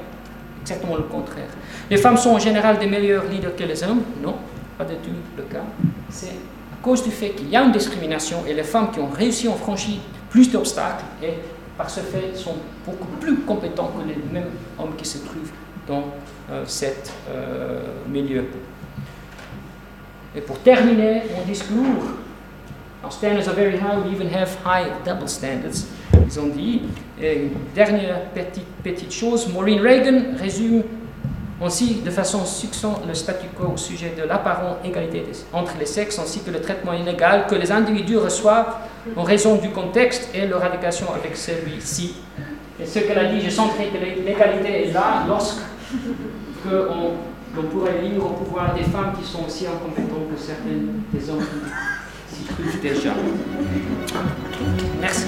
exactement 0.62 0.96
le 0.96 1.02
contraire. 1.02 1.48
Les 1.90 1.96
femmes 1.96 2.16
sont 2.16 2.30
en 2.30 2.38
général 2.38 2.78
des 2.78 2.87
meilleurs 2.87 3.24
leaders 3.24 3.56
que 3.56 3.64
les 3.64 3.82
hommes? 3.82 4.02
Non, 4.22 4.37
pas 4.78 4.84
du 4.84 4.94
tout 4.96 5.10
le 5.37 5.42
cas. 5.42 5.64
C'est 6.08 6.37
cause 6.84 7.02
du 7.02 7.10
fait 7.10 7.30
qu'il 7.30 7.48
y 7.48 7.56
a 7.56 7.62
une 7.62 7.72
discrimination 7.72 8.44
et 8.46 8.52
les 8.52 8.62
femmes 8.62 8.90
qui 8.92 9.00
ont 9.00 9.08
réussi 9.08 9.48
ont 9.48 9.56
franchi 9.56 10.00
plus 10.28 10.52
d'obstacles 10.52 11.04
et 11.22 11.30
par 11.78 11.88
ce 11.88 12.00
fait 12.00 12.36
sont 12.36 12.56
beaucoup 12.84 13.08
plus 13.20 13.36
compétents 13.38 13.90
que 13.96 14.06
les 14.06 14.16
mêmes 14.32 14.50
hommes 14.78 14.94
qui 14.96 15.06
se 15.06 15.18
trouvent 15.18 15.50
dans 15.88 16.04
euh, 16.50 16.62
cet 16.66 17.12
euh, 17.30 17.80
milieu. 18.08 18.44
Et 20.36 20.40
pour 20.40 20.58
terminer 20.58 21.22
mon 21.34 21.44
discours, 21.44 22.04
our 23.02 23.12
standards 23.12 23.48
are 23.48 23.54
very 23.54 23.76
high, 23.76 23.98
we 24.04 24.12
even 24.12 24.28
have 24.34 24.56
high 24.64 24.90
double 25.04 25.28
standards 25.28 25.86
ils 26.26 26.40
ont 26.40 26.48
dit. 26.48 26.82
Et 27.20 27.34
une 27.34 27.50
dernière 27.74 28.20
petite, 28.30 28.66
petite 28.82 29.12
chose, 29.12 29.48
Maureen 29.52 29.80
Reagan 29.80 30.36
résume 30.38 30.82
aussi 31.60 32.00
de 32.04 32.10
façon 32.10 32.44
succincte 32.44 33.06
le 33.06 33.14
statu 33.14 33.46
quo 33.56 33.72
au 33.74 33.76
sujet 33.76 34.14
de 34.16 34.24
l'apparente 34.24 34.78
égalité 34.84 35.24
entre 35.52 35.72
les 35.78 35.86
sexes 35.86 36.18
ainsi 36.18 36.40
que 36.42 36.50
le 36.50 36.60
traitement 36.60 36.92
inégal 36.92 37.46
que 37.48 37.54
les 37.54 37.70
individus 37.70 38.16
reçoivent 38.16 38.76
en 39.16 39.22
raison 39.22 39.56
du 39.56 39.70
contexte 39.70 40.30
et 40.34 40.46
leur 40.46 40.64
adéquation 40.64 41.06
avec 41.14 41.36
celui-ci. 41.36 42.14
Et 42.80 42.86
ce 42.86 42.98
qu'elle 43.00 43.18
a 43.18 43.32
dit, 43.32 43.40
je 43.40 43.50
sens 43.50 43.70
que 43.72 43.82
l'égalité 43.82 44.88
est 44.88 44.92
là 44.92 45.24
lorsque 45.28 45.60
on, 46.66 47.62
pourrait 47.70 48.02
lire 48.02 48.24
au 48.24 48.30
pouvoir 48.30 48.74
des 48.74 48.82
femmes 48.82 49.12
qui 49.18 49.24
sont 49.24 49.44
aussi 49.46 49.66
incompétentes 49.66 50.34
que 50.34 50.40
certaines 50.40 51.02
des 51.12 51.30
hommes 51.30 51.44
qui 52.28 52.34
s'y 52.34 52.44
trouvent 52.44 52.80
déjà. 52.80 53.10
Merci. 55.00 55.26